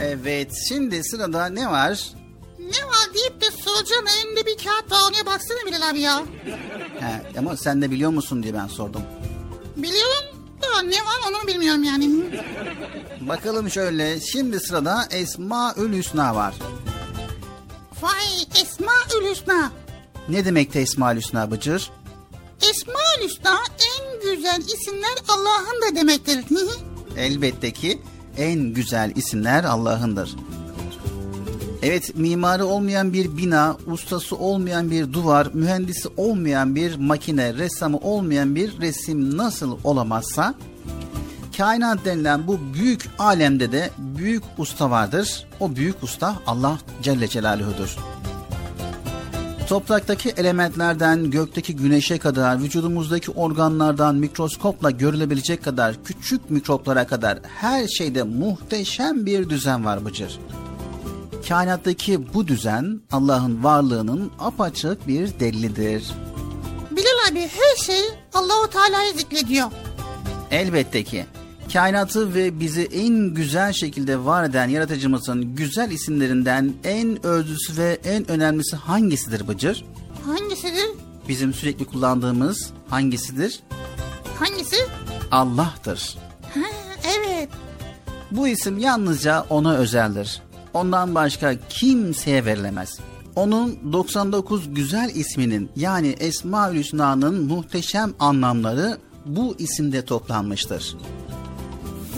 Evet 0.00 0.52
şimdi 0.68 1.04
sırada 1.04 1.46
ne 1.46 1.70
var? 1.70 2.04
Ne 2.58 2.86
var 2.86 3.14
deyip 3.14 3.40
de 3.40 3.50
soracağım 3.50 4.04
önünde 4.24 4.46
bir 4.46 4.56
kağıt 4.64 4.92
var 4.92 5.10
ona 5.10 5.26
baksana 5.26 5.66
Bilal 5.66 5.90
abi 5.90 6.00
ya. 6.00 6.22
He, 7.00 7.38
ama 7.38 7.56
sen 7.56 7.82
de 7.82 7.90
biliyor 7.90 8.10
musun 8.10 8.42
diye 8.42 8.54
ben 8.54 8.66
sordum. 8.66 9.02
Biliyorum 9.76 10.31
da 10.76 10.82
ne 10.82 10.96
var 10.96 11.20
onu 11.28 11.46
bilmiyorum 11.46 11.84
yani. 11.84 12.10
Bakalım 13.20 13.70
şöyle 13.70 14.20
şimdi 14.20 14.60
sırada 14.60 15.06
Esmaül 15.10 15.92
Hüsna 15.92 16.34
var. 16.34 16.54
Vay 18.02 18.62
Esmaül 18.62 19.30
Hüsna. 19.30 19.72
Ne 20.28 20.44
demekti 20.44 20.78
Esmaül 20.78 21.20
Hüsna 21.20 21.50
Bıcır? 21.50 21.90
Esmaül 22.70 23.28
Hüsna 23.28 23.58
en 23.78 24.20
güzel 24.22 24.60
isimler 24.60 25.14
Allah'ın 25.28 25.82
da 25.82 25.96
demektir. 26.00 26.44
Elbette 27.16 27.72
ki 27.72 28.02
en 28.38 28.60
güzel 28.60 29.12
isimler 29.16 29.64
Allah'ındır. 29.64 30.36
Evet 31.82 32.16
mimarı 32.16 32.66
olmayan 32.66 33.12
bir 33.12 33.36
bina, 33.36 33.76
ustası 33.86 34.36
olmayan 34.36 34.90
bir 34.90 35.12
duvar, 35.12 35.48
mühendisi 35.54 36.08
olmayan 36.16 36.74
bir 36.74 36.96
makine, 36.96 37.54
ressamı 37.54 37.98
olmayan 37.98 38.54
bir 38.54 38.80
resim 38.80 39.36
nasıl 39.36 39.78
olamazsa 39.84 40.54
kainat 41.56 42.04
denilen 42.04 42.46
bu 42.46 42.58
büyük 42.74 43.10
alemde 43.18 43.72
de 43.72 43.90
büyük 43.98 44.42
usta 44.58 44.90
vardır. 44.90 45.46
O 45.60 45.76
büyük 45.76 46.02
usta 46.02 46.36
Allah 46.46 46.78
Celle 47.02 47.28
Celaluhu'dur. 47.28 47.96
Topraktaki 49.68 50.28
elementlerden 50.28 51.30
gökteki 51.30 51.76
güneşe 51.76 52.18
kadar, 52.18 52.62
vücudumuzdaki 52.62 53.30
organlardan 53.30 54.14
mikroskopla 54.14 54.90
görülebilecek 54.90 55.64
kadar 55.64 55.94
küçük 56.04 56.50
mikroplara 56.50 57.06
kadar 57.06 57.38
her 57.60 57.88
şeyde 57.88 58.22
muhteşem 58.22 59.26
bir 59.26 59.48
düzen 59.48 59.84
var 59.84 60.04
Bıcır. 60.04 60.38
Kainattaki 61.48 62.34
bu 62.34 62.48
düzen 62.48 63.00
Allah'ın 63.12 63.64
varlığının 63.64 64.30
apaçık 64.38 65.08
bir 65.08 65.40
delilidir. 65.40 66.04
Bilal 66.90 67.30
abi 67.32 67.40
her 67.40 67.84
şey 67.84 68.02
Allahu 68.34 68.70
Teala'yı 68.70 69.12
zikrediyor. 69.14 69.66
Elbette 70.50 71.04
ki 71.04 71.26
kainatı 71.72 72.34
ve 72.34 72.60
bizi 72.60 72.82
en 72.82 73.34
güzel 73.34 73.72
şekilde 73.72 74.24
var 74.24 74.44
eden 74.44 74.68
yaratıcımızın 74.68 75.54
güzel 75.54 75.90
isimlerinden 75.90 76.72
en 76.84 77.26
özlüsü 77.26 77.76
ve 77.76 77.98
en 78.04 78.30
önemlisi 78.30 78.76
hangisidir 78.76 79.48
Bıcır? 79.48 79.84
Hangisidir? 80.26 80.90
Bizim 81.28 81.54
sürekli 81.54 81.84
kullandığımız 81.84 82.70
hangisidir? 82.88 83.60
Hangisi? 84.38 84.76
Allah'tır. 85.30 86.18
Ha, 86.54 86.60
evet. 87.16 87.48
Bu 88.30 88.48
isim 88.48 88.78
yalnızca 88.78 89.46
ona 89.50 89.74
özeldir. 89.74 90.42
Ondan 90.74 91.14
başka 91.14 91.54
kimseye 91.68 92.44
verilemez. 92.44 92.98
Onun 93.36 93.92
99 93.92 94.74
güzel 94.74 95.10
isminin 95.14 95.70
yani 95.76 96.08
Esma-ül 96.20 96.78
Hüsna'nın 96.78 97.44
muhteşem 97.44 98.14
anlamları 98.18 98.98
bu 99.26 99.54
isimde 99.58 100.04
toplanmıştır. 100.04 100.96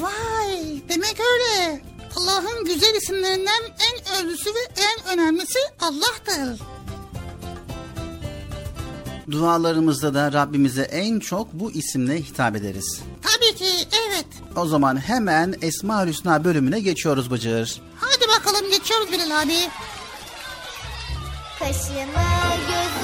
Vay 0.00 0.82
demek 0.88 1.16
öyle. 1.20 1.82
Allah'ın 2.16 2.64
güzel 2.64 2.94
isimlerinden 2.94 3.62
en 3.62 4.18
özlüsü 4.18 4.50
ve 4.50 4.58
en 4.76 5.18
önemlisi 5.18 5.58
Allah'tır. 5.80 6.60
Dualarımızda 9.30 10.14
da 10.14 10.32
Rabbimize 10.32 10.82
en 10.82 11.18
çok 11.18 11.52
bu 11.52 11.72
isimle 11.72 12.22
hitap 12.22 12.56
ederiz. 12.56 13.00
Tabii 13.22 13.56
ki 13.58 13.66
evet. 14.08 14.26
O 14.56 14.66
zaman 14.66 14.96
hemen 14.96 15.54
Esma-ül 15.62 16.08
Hüsna 16.08 16.44
bölümüne 16.44 16.80
geçiyoruz 16.80 17.30
Bıcır. 17.30 17.80
Hadi 17.96 18.23
bakalım 18.40 18.70
geçiyoruz 18.70 19.12
Bilal 19.12 19.42
abi. 19.42 19.70
Kaşımı 21.58 22.24
gözümü 22.68 23.03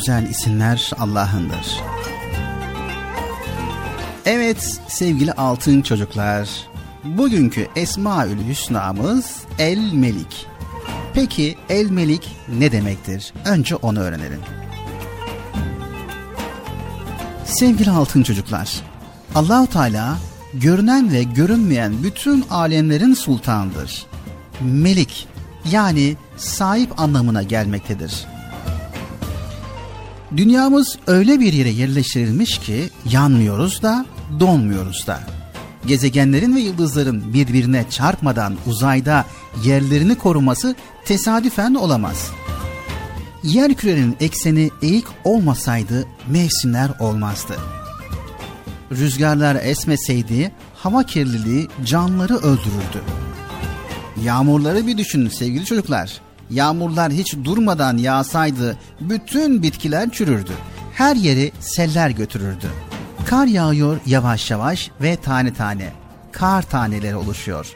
güzel 0.00 0.26
isimler 0.30 0.90
Allah'ındır. 0.98 1.80
Evet 4.26 4.80
sevgili 4.88 5.32
altın 5.32 5.82
çocuklar, 5.82 6.48
bugünkü 7.04 7.68
Esmaül 7.76 8.48
Hüsna'mız 8.48 9.36
El 9.58 9.92
Melik. 9.92 10.46
Peki 11.14 11.56
El 11.68 11.90
Melik 11.90 12.36
ne 12.58 12.72
demektir? 12.72 13.32
Önce 13.44 13.76
onu 13.76 13.98
öğrenelim. 14.00 14.40
Sevgili 17.44 17.90
altın 17.90 18.22
çocuklar, 18.22 18.80
Allahu 19.34 19.66
Teala 19.66 20.18
görünen 20.54 21.12
ve 21.12 21.22
görünmeyen 21.22 22.02
bütün 22.02 22.44
alemlerin 22.50 23.14
sultanıdır. 23.14 24.06
Melik 24.60 25.28
yani 25.70 26.16
sahip 26.36 27.00
anlamına 27.00 27.42
gelmektedir. 27.42 28.26
Dünyamız 30.36 30.98
öyle 31.06 31.40
bir 31.40 31.52
yere 31.52 31.68
yerleştirilmiş 31.68 32.58
ki 32.58 32.90
yanmıyoruz 33.10 33.82
da 33.82 34.06
donmuyoruz 34.40 35.06
da. 35.06 35.20
Gezegenlerin 35.86 36.56
ve 36.56 36.60
yıldızların 36.60 37.34
birbirine 37.34 37.84
çarpmadan 37.90 38.56
uzayda 38.66 39.24
yerlerini 39.64 40.14
koruması 40.14 40.74
tesadüfen 41.04 41.74
olamaz. 41.74 42.30
Yer 43.42 43.74
kürenin 43.74 44.16
ekseni 44.20 44.70
eğik 44.82 45.04
olmasaydı 45.24 46.06
mevsimler 46.28 46.90
olmazdı. 47.00 47.56
Rüzgarlar 48.92 49.56
esmeseydi 49.62 50.52
hava 50.74 51.02
kirliliği 51.02 51.68
canlıları 51.84 52.36
öldürürdü. 52.36 53.02
Yağmurları 54.24 54.86
bir 54.86 54.98
düşünün 54.98 55.28
sevgili 55.28 55.64
çocuklar. 55.64 56.20
Yağmurlar 56.50 57.12
hiç 57.12 57.36
durmadan 57.44 57.96
yağsaydı 57.96 58.76
bütün 59.00 59.62
bitkiler 59.62 60.10
çürürdü. 60.10 60.52
Her 60.94 61.16
yeri 61.16 61.52
seller 61.60 62.10
götürürdü. 62.10 62.66
Kar 63.26 63.46
yağıyor 63.46 64.00
yavaş 64.06 64.50
yavaş 64.50 64.90
ve 65.00 65.16
tane 65.16 65.54
tane. 65.54 65.92
Kar 66.32 66.62
taneleri 66.62 67.16
oluşuyor. 67.16 67.66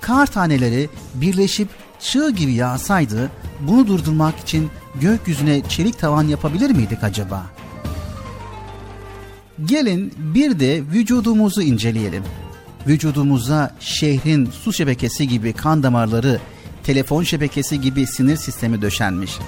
Kar 0.00 0.26
taneleri 0.26 0.88
birleşip 1.14 1.68
çığ 2.00 2.30
gibi 2.30 2.52
yağsaydı 2.52 3.30
bunu 3.60 3.86
durdurmak 3.86 4.38
için 4.38 4.70
gökyüzüne 5.00 5.62
çelik 5.68 5.98
tavan 5.98 6.28
yapabilir 6.28 6.70
miydik 6.70 7.04
acaba? 7.04 7.46
Gelin 9.64 10.14
bir 10.18 10.60
de 10.60 10.82
vücudumuzu 10.82 11.62
inceleyelim. 11.62 12.24
Vücudumuza 12.86 13.74
şehrin 13.80 14.50
su 14.50 14.72
şebekesi 14.72 15.28
gibi 15.28 15.52
kan 15.52 15.82
damarları, 15.82 16.40
telefon 16.84 17.22
şebekesi 17.22 17.80
gibi 17.80 18.06
sinir 18.06 18.36
sistemi 18.36 18.82
döşenmiş. 18.82 19.38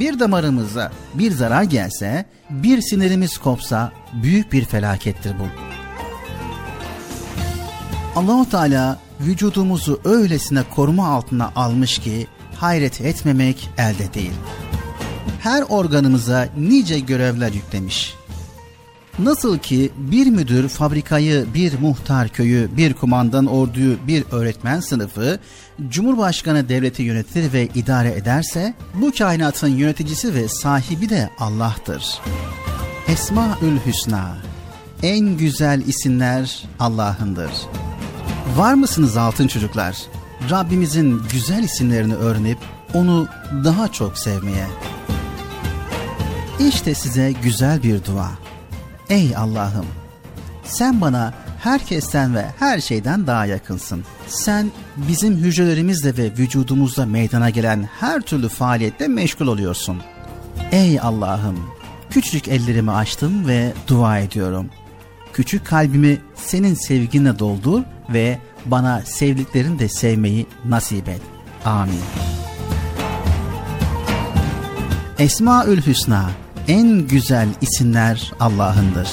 Bir 0.00 0.20
damarımıza 0.20 0.92
bir 1.14 1.30
zarar 1.30 1.62
gelse, 1.62 2.24
bir 2.50 2.80
sinirimiz 2.80 3.38
kopsa 3.38 3.92
büyük 4.22 4.52
bir 4.52 4.64
felakettir 4.64 5.34
bu. 5.38 5.44
Allahu 8.16 8.50
Teala 8.50 8.98
vücudumuzu 9.20 10.00
öylesine 10.04 10.62
koruma 10.74 11.08
altına 11.08 11.52
almış 11.56 11.98
ki 11.98 12.26
hayret 12.56 13.00
etmemek 13.00 13.70
elde 13.78 14.14
değil. 14.14 14.32
Her 15.40 15.62
organımıza 15.62 16.48
nice 16.58 16.98
görevler 16.98 17.52
yüklemiş. 17.52 18.14
Nasıl 19.18 19.58
ki 19.58 19.90
bir 19.96 20.26
müdür 20.26 20.68
fabrikayı, 20.68 21.46
bir 21.54 21.78
muhtar 21.78 22.28
köyü, 22.28 22.70
bir 22.76 22.94
kumandan 22.94 23.46
orduyu, 23.46 23.96
bir 24.06 24.24
öğretmen 24.32 24.80
sınıfı, 24.80 25.38
Cumhurbaşkanı 25.88 26.68
devleti 26.68 27.02
yönetir 27.02 27.52
ve 27.52 27.68
idare 27.74 28.12
ederse, 28.12 28.74
bu 28.94 29.12
kainatın 29.18 29.68
yöneticisi 29.68 30.34
ve 30.34 30.48
sahibi 30.48 31.08
de 31.08 31.30
Allah'tır. 31.38 32.18
Esmaül 33.08 33.78
Hüsna, 33.86 34.36
en 35.02 35.36
güzel 35.36 35.80
isimler 35.80 36.64
Allah'ındır. 36.80 37.50
Var 38.56 38.74
mısınız 38.74 39.16
altın 39.16 39.48
çocuklar? 39.48 39.96
Rabbimizin 40.50 41.22
güzel 41.32 41.62
isimlerini 41.62 42.14
öğrenip 42.14 42.58
onu 42.94 43.28
daha 43.64 43.92
çok 43.92 44.18
sevmeye. 44.18 44.66
İşte 46.68 46.94
size 46.94 47.32
güzel 47.42 47.82
bir 47.82 48.04
dua. 48.04 48.30
Ey 49.08 49.36
Allah'ım! 49.36 49.86
Sen 50.64 51.00
bana 51.00 51.34
herkesten 51.60 52.34
ve 52.34 52.46
her 52.58 52.80
şeyden 52.80 53.26
daha 53.26 53.46
yakınsın. 53.46 54.04
Sen 54.26 54.70
bizim 54.96 55.36
hücrelerimizle 55.36 56.16
ve 56.16 56.32
vücudumuzda 56.38 57.06
meydana 57.06 57.50
gelen 57.50 57.88
her 58.00 58.20
türlü 58.20 58.48
faaliyette 58.48 59.08
meşgul 59.08 59.46
oluyorsun. 59.46 60.02
Ey 60.72 61.00
Allah'ım! 61.00 61.58
Küçücük 62.10 62.48
ellerimi 62.48 62.90
açtım 62.90 63.48
ve 63.48 63.72
dua 63.88 64.18
ediyorum. 64.18 64.66
Küçük 65.32 65.66
kalbimi 65.66 66.18
senin 66.34 66.74
sevginle 66.74 67.38
doldur 67.38 67.82
ve 68.08 68.38
bana 68.66 69.02
sevdiklerini 69.02 69.78
de 69.78 69.88
sevmeyi 69.88 70.46
nasip 70.64 71.08
et. 71.08 71.20
Amin. 71.64 72.00
Esmaül 75.18 75.86
Hüsna 75.86 76.30
en 76.68 77.08
güzel 77.08 77.48
isimler 77.60 78.32
Allah'ındır. 78.40 79.08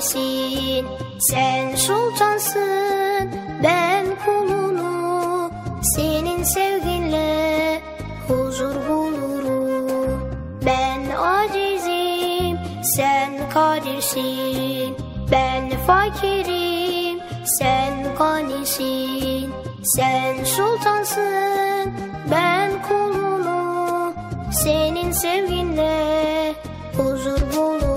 Ganisin. 0.00 0.86
Sen 1.18 1.76
sultansın, 1.76 3.30
ben 3.62 4.06
kulunu. 4.24 5.50
Senin 5.96 6.42
sevginle 6.42 7.80
huzur 8.28 8.74
bulurum. 8.88 10.30
Ben 10.66 11.00
acizim, 11.16 12.58
sen 12.96 13.50
kadirsin. 13.54 14.96
Ben 15.32 15.70
fakirim, 15.86 17.18
sen 17.44 18.16
ganisin. 18.18 19.50
Sen 19.84 20.44
sultansın, 20.44 21.92
ben 22.30 22.70
kulunu. 22.88 24.12
Senin 24.52 25.12
sevginle 25.12 26.54
huzur 26.96 27.40
bulurum. 27.56 27.89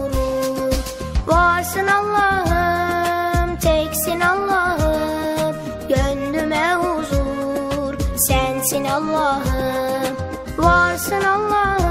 Varsın 1.28 1.88
Allah'ım, 1.88 3.56
teksin 3.56 4.20
Allah'ım. 4.20 5.56
Gönlüme 5.90 6.74
huzur, 6.74 7.96
sensin 8.18 8.86
Allah'ım. 8.86 10.16
Varsın 10.58 11.24
Allah'ım, 11.24 11.83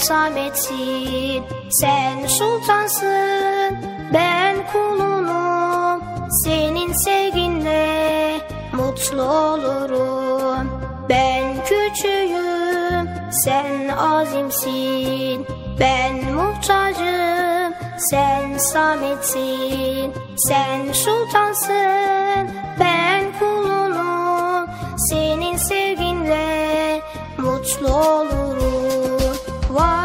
sametsin. 0.00 1.44
Sen 1.70 2.26
sultansın, 2.26 3.78
ben 4.14 4.56
kulunum. 4.72 6.02
Senin 6.44 6.92
sevginle 6.92 8.40
mutlu 8.72 9.22
olurum. 9.22 10.70
Ben 11.08 11.64
küçüğüm, 11.64 13.08
sen 13.30 13.88
azimsin. 13.88 15.46
Ben 15.80 16.34
muhtacım, 16.34 17.74
sen 17.98 18.58
sametsin. 18.58 20.12
Sen 20.36 20.92
sultansın, 20.92 22.50
ben 22.80 23.24
kulunum. 23.38 24.68
Senin 25.10 25.56
sevginle 25.56 27.00
mutlu 27.38 27.88
olurum. 27.88 28.79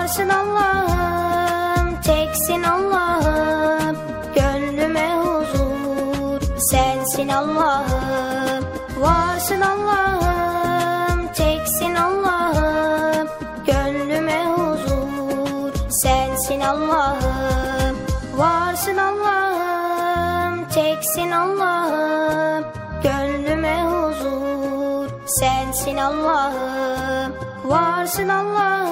Varsın 0.05 0.29
Allah'ım, 0.29 2.01
teksin 2.01 2.63
Allah'ım, 2.63 3.97
gönlüme 4.35 5.15
huzur, 5.15 6.41
sensin 6.71 7.29
Allah'ım. 7.29 8.65
Varsın 8.97 9.61
Allah'ım, 9.61 11.27
teksin 11.33 11.95
Allah'ım, 11.95 13.27
gönlüme 13.67 14.45
huzur, 14.45 15.73
sensin 15.89 16.61
Allah'ım. 16.61 17.97
Varsın 18.37 18.97
Allah'ım, 18.97 20.69
teksin 20.69 21.31
Allah'ım, 21.31 22.65
gönlüme 23.03 23.83
huzur, 23.83 25.09
sensin 25.27 25.97
Allah'ım. 25.97 27.33
Varsın 27.65 28.29
Allah'ım, 28.29 28.84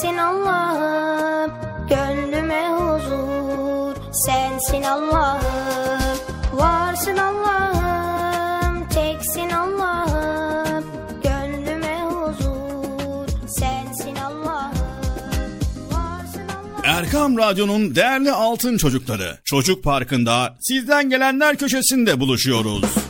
teksin 0.00 0.16
Allah'ım, 0.16 1.52
gönlüme 1.88 2.68
huzur, 2.68 3.96
sensin 4.12 4.82
Allah'ım. 4.82 6.18
Varsın 6.52 7.16
Allah'ım, 7.16 8.88
teksin 8.88 9.50
Allah'ım, 9.50 10.84
gönlüme 11.22 12.02
huzur, 12.04 13.28
sensin 13.48 14.16
Allah'ım. 14.16 14.72
Varsın 15.90 16.48
Allah'ım. 16.48 16.84
Erkam 16.84 17.38
Radyo'nun 17.38 17.94
değerli 17.94 18.32
altın 18.32 18.76
çocukları. 18.76 19.38
Çocuk 19.44 19.84
Parkı'nda 19.84 20.56
sizden 20.60 21.10
gelenler 21.10 21.56
köşesinde 21.56 22.20
buluşuyoruz. 22.20 23.09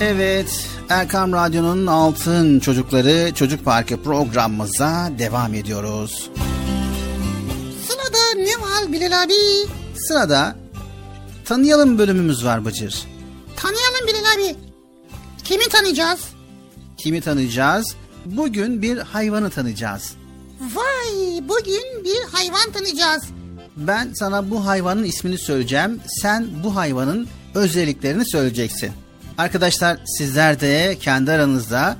Evet, 0.00 0.66
Erkam 0.88 1.32
Radyo'nun 1.32 1.86
Altın 1.86 2.60
Çocukları 2.60 3.34
Çocuk 3.34 3.64
Parkı 3.64 4.02
programımıza 4.02 5.10
devam 5.18 5.54
ediyoruz. 5.54 6.30
Sırada 7.88 8.34
ne 8.36 8.62
var 8.62 8.92
Bilal 8.92 9.22
abi? 9.22 9.32
Sırada 10.08 10.56
tanıyalım 11.44 11.98
bölümümüz 11.98 12.44
var 12.44 12.64
Bıcır. 12.64 13.06
Tanıyalım 13.56 14.06
Bilal 14.06 14.34
abi. 14.34 14.56
Kimi 15.44 15.68
tanıyacağız? 15.68 16.20
Kimi 16.96 17.20
tanıyacağız? 17.20 17.94
Bugün 18.24 18.82
bir 18.82 18.98
hayvanı 18.98 19.50
tanıyacağız. 19.50 20.12
Vay 20.60 21.40
bugün 21.48 22.04
bir 22.04 22.32
hayvan 22.32 22.72
tanıyacağız. 22.72 23.22
Ben 23.76 24.12
sana 24.14 24.50
bu 24.50 24.66
hayvanın 24.66 25.04
ismini 25.04 25.38
söyleyeceğim. 25.38 26.00
Sen 26.06 26.48
bu 26.64 26.76
hayvanın 26.76 27.28
özelliklerini 27.54 28.30
söyleyeceksin. 28.30 28.92
Arkadaşlar 29.40 29.98
sizler 30.18 30.60
de 30.60 30.96
kendi 31.00 31.32
aranızda 31.32 31.96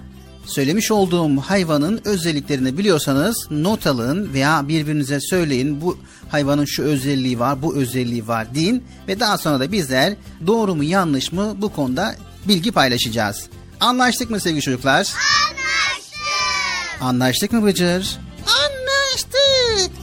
söylemiş 0.47 0.91
olduğum 0.91 1.41
hayvanın 1.41 2.01
özelliklerini 2.05 2.79
biliyorsanız 2.79 3.51
not 3.51 3.87
alın 3.87 4.33
veya 4.33 4.69
birbirinize 4.69 5.21
söyleyin. 5.21 5.81
Bu 5.81 5.99
hayvanın 6.29 6.65
şu 6.65 6.83
özelliği 6.83 7.39
var, 7.39 7.63
bu 7.63 7.77
özelliği 7.77 8.29
var 8.29 8.55
deyin 8.55 8.85
ve 9.09 9.21
daha 9.21 9.39
sonra 9.39 9.61
da 9.61 9.73
bizler 9.73 10.15
doğru 10.47 10.75
mu 10.75 10.85
yanlış 10.85 11.33
mı 11.33 11.57
bu 11.59 11.73
konuda 11.73 12.15
bilgi 12.49 12.73
paylaşacağız. 12.73 13.49
Anlaştık 13.81 14.31
mı 14.31 14.41
sevgili 14.41 14.63
çocuklar? 14.63 15.13
Anlaştık. 15.49 17.03
Anlaştık 17.03 17.53
mı 17.53 17.65
Bıcır? 17.67 18.19
Anlaştık. 18.47 19.97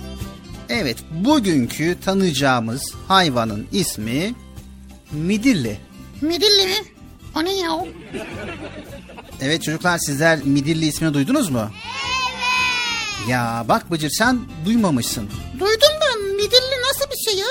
Evet, 0.70 0.98
bugünkü 1.12 1.98
tanıyacağımız 2.06 2.82
hayvanın 3.08 3.68
ismi 3.72 4.36
midilli. 5.12 5.80
Midilli 6.22 6.66
mi? 6.66 6.97
O 7.38 7.46
ne 7.46 7.54
ya? 7.58 7.86
Evet 9.42 9.64
çocuklar 9.64 9.98
sizler 9.98 10.40
midilli 10.44 10.86
ismini 10.86 11.14
duydunuz 11.14 11.50
mu? 11.50 11.70
Evet. 11.70 13.30
Ya 13.30 13.66
bak 13.68 13.92
Bıcır 13.92 14.10
sen 14.10 14.40
duymamışsın. 14.66 15.30
Duydum 15.60 15.94
da 16.02 16.34
midilli 16.36 16.76
nasıl 16.90 17.12
bir 17.12 17.32
şey 17.32 17.40
ya? 17.40 17.48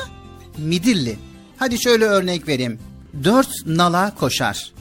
Midilli. 0.59 1.19
Hadi 1.57 1.83
şöyle 1.83 2.05
örnek 2.05 2.49
vereyim. 2.49 2.79
Dört 3.25 3.67
nala 3.67 4.15
koşar. 4.15 4.73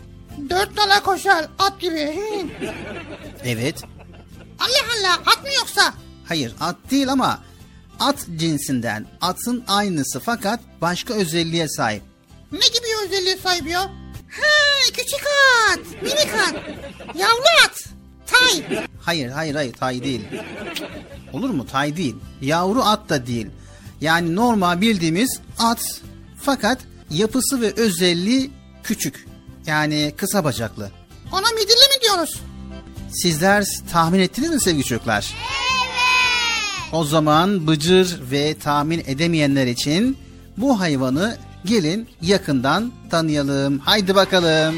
Dört 0.49 0.77
nala 0.77 1.03
koşar 1.03 1.45
at 1.60 1.80
gibi. 1.82 2.19
Evet. 3.44 3.84
Allah 4.60 4.86
Allah 4.99 5.14
at 5.26 5.44
mı 5.44 5.49
yoksa? 5.60 5.94
Hayır 6.27 6.56
at 6.60 6.76
değil 6.91 7.11
ama 7.11 7.40
at 7.99 8.26
cinsinden. 8.36 9.06
Atın 9.22 9.64
aynısı 9.68 10.19
fakat 10.19 10.60
başka 10.82 11.14
özelliğe 11.14 11.68
sahip. 11.69 12.02
Ne 12.52 12.60
gibi 12.60 12.88
özelliğe 13.06 13.38
sahip 13.38 13.68
ya? 13.68 14.05
Ha 14.41 14.91
küçük 14.94 15.22
at, 15.72 16.02
minik 16.02 16.34
at, 16.48 16.56
yavru 17.16 17.44
at, 17.66 17.84
tay. 18.28 18.86
Hayır 19.02 19.30
hayır 19.30 19.56
hayır 19.56 19.74
tay 19.74 20.03
değil. 20.03 20.22
Olur 21.34 21.49
mu? 21.49 21.66
Tay 21.68 21.98
değil. 21.98 22.16
Yavru 22.41 22.82
at 22.84 23.10
da 23.10 23.28
değil. 23.28 23.48
Yani 24.02 24.36
normal 24.36 24.82
bildiğimiz 24.82 25.40
at 25.60 26.02
fakat 26.41 26.80
yapısı 27.10 27.62
ve 27.62 27.74
özelliği 27.74 28.52
küçük. 28.84 29.28
Yani 29.66 30.14
kısa 30.18 30.44
bacaklı. 30.44 30.91
Ona 31.32 31.49
midilli 31.52 31.95
mi 31.95 32.02
diyoruz? 32.03 32.40
Sizler 33.12 33.66
tahmin 33.91 34.20
ettiniz 34.20 34.49
mi 34.49 34.62
sevgili 34.62 34.84
çocuklar? 34.84 35.34
Evet. 35.36 36.94
O 36.94 37.03
zaman 37.03 37.68
bıcır 37.68 38.32
ve 38.32 38.60
tahmin 38.60 39.03
edemeyenler 39.07 39.68
için 39.68 40.18
bu 40.57 40.80
hayvanı 40.80 41.38
gelin 41.65 42.07
yakından 42.21 42.91
tanıyalım. 43.09 43.79
Haydi 43.79 44.15
bakalım. 44.15 44.75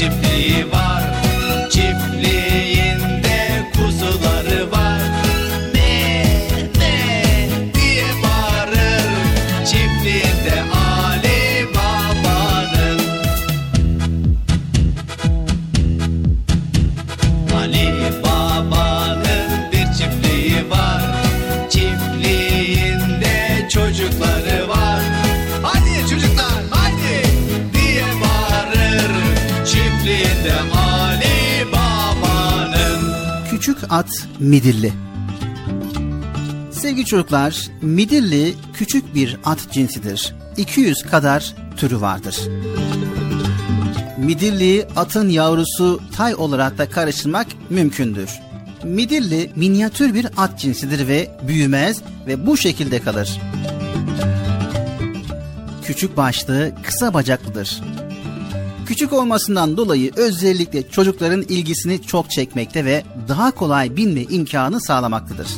тебе. 0.00 0.29
Midilli. 34.40 34.92
Sevgili 36.70 37.04
çocuklar, 37.04 37.66
midilli 37.82 38.54
küçük 38.74 39.14
bir 39.14 39.36
at 39.44 39.72
cinsidir. 39.72 40.34
200 40.56 41.02
kadar 41.02 41.54
türü 41.76 42.00
vardır. 42.00 42.36
Midilli 44.18 44.86
atın 44.96 45.28
yavrusu 45.28 46.00
tay 46.16 46.34
olarak 46.34 46.78
da 46.78 46.90
karıştırmak 46.90 47.46
mümkündür. 47.70 48.30
Midilli 48.84 49.50
minyatür 49.56 50.14
bir 50.14 50.26
at 50.36 50.58
cinsidir 50.58 51.08
ve 51.08 51.30
büyümez 51.48 52.02
ve 52.26 52.46
bu 52.46 52.56
şekilde 52.56 53.02
kalır. 53.02 53.40
Küçük 55.84 56.16
başlı, 56.16 56.72
kısa 56.82 57.14
bacaklıdır. 57.14 57.80
Küçük 58.90 59.12
olmasından 59.12 59.76
dolayı 59.76 60.12
özellikle 60.16 60.90
çocukların 60.90 61.42
ilgisini 61.42 62.02
çok 62.02 62.30
çekmekte 62.30 62.84
ve 62.84 63.04
daha 63.28 63.50
kolay 63.50 63.96
binme 63.96 64.22
imkanı 64.22 64.80
sağlamaktadır. 64.80 65.48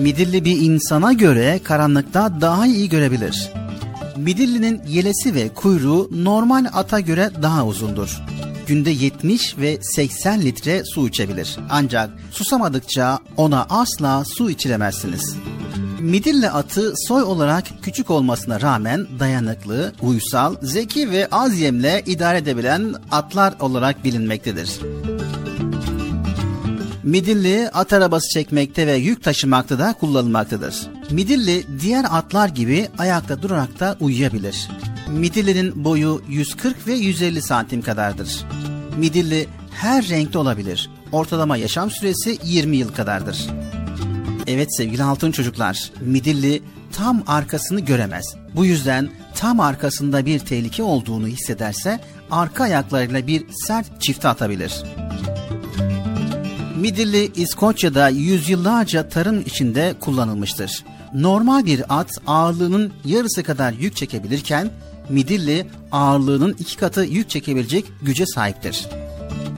Midilli 0.00 0.44
bir 0.44 0.60
insana 0.60 1.12
göre 1.12 1.60
karanlıkta 1.64 2.40
daha 2.40 2.66
iyi 2.66 2.88
görebilir. 2.88 3.50
Midillinin 4.16 4.80
yelesi 4.88 5.34
ve 5.34 5.48
kuyruğu 5.48 6.08
normal 6.12 6.66
ata 6.72 7.00
göre 7.00 7.30
daha 7.42 7.66
uzundur. 7.66 8.22
Günde 8.66 8.90
70 8.90 9.58
ve 9.58 9.78
80 9.82 10.40
litre 10.40 10.84
su 10.84 11.08
içebilir. 11.08 11.56
Ancak 11.70 12.10
susamadıkça 12.30 13.18
ona 13.36 13.66
asla 13.70 14.24
su 14.36 14.50
içiremezsiniz. 14.50 15.36
Midilli 16.04 16.50
atı 16.50 16.92
soy 17.08 17.22
olarak 17.22 17.64
küçük 17.82 18.10
olmasına 18.10 18.60
rağmen 18.60 19.06
dayanıklı, 19.18 19.92
uysal, 20.02 20.56
zeki 20.62 21.10
ve 21.10 21.28
az 21.30 21.58
yemle 21.58 22.02
idare 22.06 22.38
edebilen 22.38 22.94
atlar 23.10 23.54
olarak 23.60 24.04
bilinmektedir. 24.04 24.70
Midilli 27.02 27.68
at 27.68 27.92
arabası 27.92 28.28
çekmekte 28.28 28.86
ve 28.86 28.94
yük 28.94 29.24
taşımakta 29.24 29.78
da 29.78 29.94
kullanılmaktadır. 30.00 30.86
Midilli 31.10 31.64
diğer 31.80 32.04
atlar 32.10 32.48
gibi 32.48 32.88
ayakta 32.98 33.42
durarak 33.42 33.80
da 33.80 33.96
uyuyabilir. 34.00 34.68
Midilli'nin 35.08 35.84
boyu 35.84 36.22
140 36.28 36.86
ve 36.86 36.92
150 36.92 37.42
santim 37.42 37.82
kadardır. 37.82 38.44
Midilli 38.98 39.48
her 39.70 40.08
renkte 40.08 40.38
olabilir. 40.38 40.90
Ortalama 41.12 41.56
yaşam 41.56 41.90
süresi 41.90 42.38
20 42.44 42.76
yıl 42.76 42.92
kadardır. 42.92 43.48
Evet 44.46 44.76
sevgili 44.76 45.02
altın 45.02 45.32
çocuklar, 45.32 45.90
Midilli 46.00 46.62
tam 46.92 47.22
arkasını 47.26 47.80
göremez. 47.80 48.36
Bu 48.56 48.64
yüzden 48.64 49.10
tam 49.34 49.60
arkasında 49.60 50.26
bir 50.26 50.38
tehlike 50.38 50.82
olduğunu 50.82 51.26
hissederse 51.26 52.00
arka 52.30 52.64
ayaklarıyla 52.64 53.26
bir 53.26 53.44
sert 53.66 54.02
çifte 54.02 54.28
atabilir. 54.28 54.82
Midilli 56.76 57.32
İskoçya'da 57.36 58.08
yüzyıllarca 58.08 59.08
tarım 59.08 59.40
içinde 59.40 59.94
kullanılmıştır. 60.00 60.84
Normal 61.14 61.64
bir 61.66 61.82
at 61.98 62.18
ağırlığının 62.26 62.92
yarısı 63.04 63.42
kadar 63.42 63.72
yük 63.72 63.96
çekebilirken 63.96 64.70
midilli 65.08 65.66
ağırlığının 65.92 66.56
iki 66.58 66.76
katı 66.76 67.04
yük 67.04 67.30
çekebilecek 67.30 67.84
güce 68.02 68.26
sahiptir. 68.26 68.86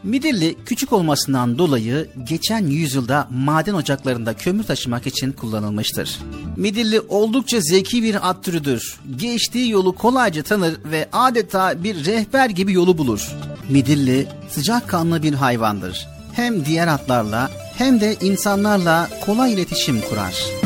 Midilli 0.06 0.56
küçük 0.66 0.92
olmasından 0.92 1.58
dolayı 1.58 2.08
geçen 2.24 2.66
yüzyılda 2.66 3.28
maden 3.30 3.74
ocaklarında 3.74 4.34
kömür 4.34 4.64
taşımak 4.64 5.06
için 5.06 5.32
kullanılmıştır. 5.32 6.18
Midilli 6.56 7.00
oldukça 7.00 7.60
zeki 7.60 8.02
bir 8.02 8.30
at 8.30 8.44
türüdür. 8.44 9.00
Geçtiği 9.16 9.70
yolu 9.70 9.94
kolayca 9.94 10.42
tanır 10.42 10.76
ve 10.84 11.08
adeta 11.12 11.84
bir 11.84 12.04
rehber 12.04 12.50
gibi 12.50 12.72
yolu 12.72 12.98
bulur. 12.98 13.32
Midilli 13.68 14.28
sıcakkanlı 14.50 15.22
bir 15.22 15.34
hayvandır. 15.34 16.06
Hem 16.32 16.64
diğer 16.64 16.88
atlarla 16.88 17.50
hem 17.78 18.00
de 18.00 18.16
insanlarla 18.20 19.08
kolay 19.26 19.52
iletişim 19.52 20.00
kurar. 20.00 20.65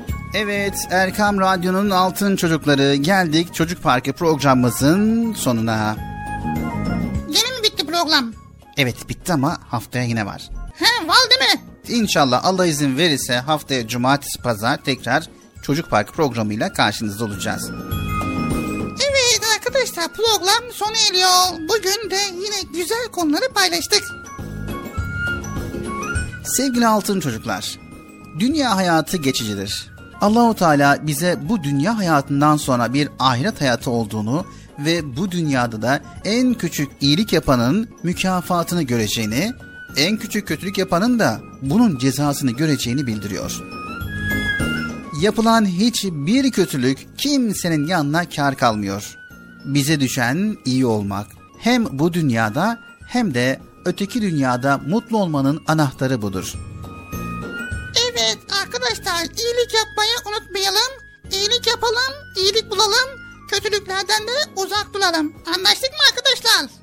Evet 0.33 0.87
Erkam 0.89 1.39
Radyo'nun 1.39 1.89
Altın 1.89 2.35
Çocukları 2.35 2.95
geldik 2.95 3.53
Çocuk 3.53 3.83
Parkı 3.83 4.13
programımızın 4.13 5.33
sonuna. 5.33 5.95
Yine 7.27 7.57
mi 7.57 7.63
bitti 7.63 7.85
program? 7.85 8.33
Evet 8.77 9.09
bitti 9.09 9.33
ama 9.33 9.57
haftaya 9.69 10.05
yine 10.05 10.25
var. 10.25 10.49
He 10.75 11.07
var 11.07 11.17
değil 11.29 11.51
mi? 11.53 11.61
İnşallah 12.01 12.45
Allah 12.45 12.65
izin 12.65 12.97
verirse 12.97 13.35
haftaya 13.35 13.87
cumartesi 13.87 14.41
pazar 14.41 14.77
tekrar 14.77 15.29
Çocuk 15.63 15.89
Parkı 15.89 16.13
programıyla 16.13 16.73
karşınızda 16.73 17.25
olacağız. 17.25 17.71
Evet 19.09 19.41
arkadaşlar 19.55 20.07
program 20.13 20.71
sona 20.73 20.97
eriyor. 21.09 21.69
Bugün 21.69 22.09
de 22.09 22.19
yine 22.33 22.73
güzel 22.73 23.07
konuları 23.11 23.53
paylaştık. 23.53 24.03
Sevgili 26.45 26.87
altın 26.87 27.19
çocuklar, 27.19 27.79
dünya 28.39 28.75
hayatı 28.75 29.17
geçicidir. 29.17 29.90
Allahu 30.21 30.55
Teala 30.55 31.07
bize 31.07 31.39
bu 31.49 31.63
dünya 31.63 31.97
hayatından 31.97 32.57
sonra 32.57 32.93
bir 32.93 33.09
ahiret 33.19 33.61
hayatı 33.61 33.91
olduğunu 33.91 34.45
ve 34.79 35.17
bu 35.17 35.31
dünyada 35.31 35.81
da 35.81 36.01
en 36.25 36.53
küçük 36.53 36.91
iyilik 37.01 37.33
yapanın 37.33 37.89
mükafatını 38.03 38.83
göreceğini, 38.83 39.51
en 39.97 40.17
küçük 40.17 40.47
kötülük 40.47 40.77
yapanın 40.77 41.19
da 41.19 41.39
bunun 41.61 41.97
cezasını 41.97 42.51
göreceğini 42.51 43.07
bildiriyor. 43.07 43.63
Yapılan 45.21 45.65
hiçbir 45.65 46.51
kötülük 46.51 47.07
kimsenin 47.17 47.87
yanına 47.87 48.29
kar 48.29 48.55
kalmıyor. 48.55 49.17
Bize 49.65 49.99
düşen 49.99 50.57
iyi 50.65 50.85
olmak. 50.85 51.27
Hem 51.59 51.99
bu 51.99 52.13
dünyada 52.13 52.79
hem 53.07 53.33
de 53.33 53.59
öteki 53.85 54.21
dünyada 54.21 54.77
mutlu 54.87 55.17
olmanın 55.17 55.61
anahtarı 55.67 56.21
budur. 56.21 56.70
Evet 58.21 58.37
arkadaşlar 58.63 59.21
iyilik 59.21 59.73
yapmayı 59.73 60.11
unutmayalım. 60.29 60.91
İyilik 61.31 61.67
yapalım, 61.67 62.13
iyilik 62.37 62.71
bulalım. 62.71 63.09
Kötülüklerden 63.51 64.27
de 64.27 64.31
uzak 64.55 64.93
duralım. 64.93 65.33
Anlaştık 65.55 65.91
mı 65.91 65.99
arkadaşlar? 66.11 66.81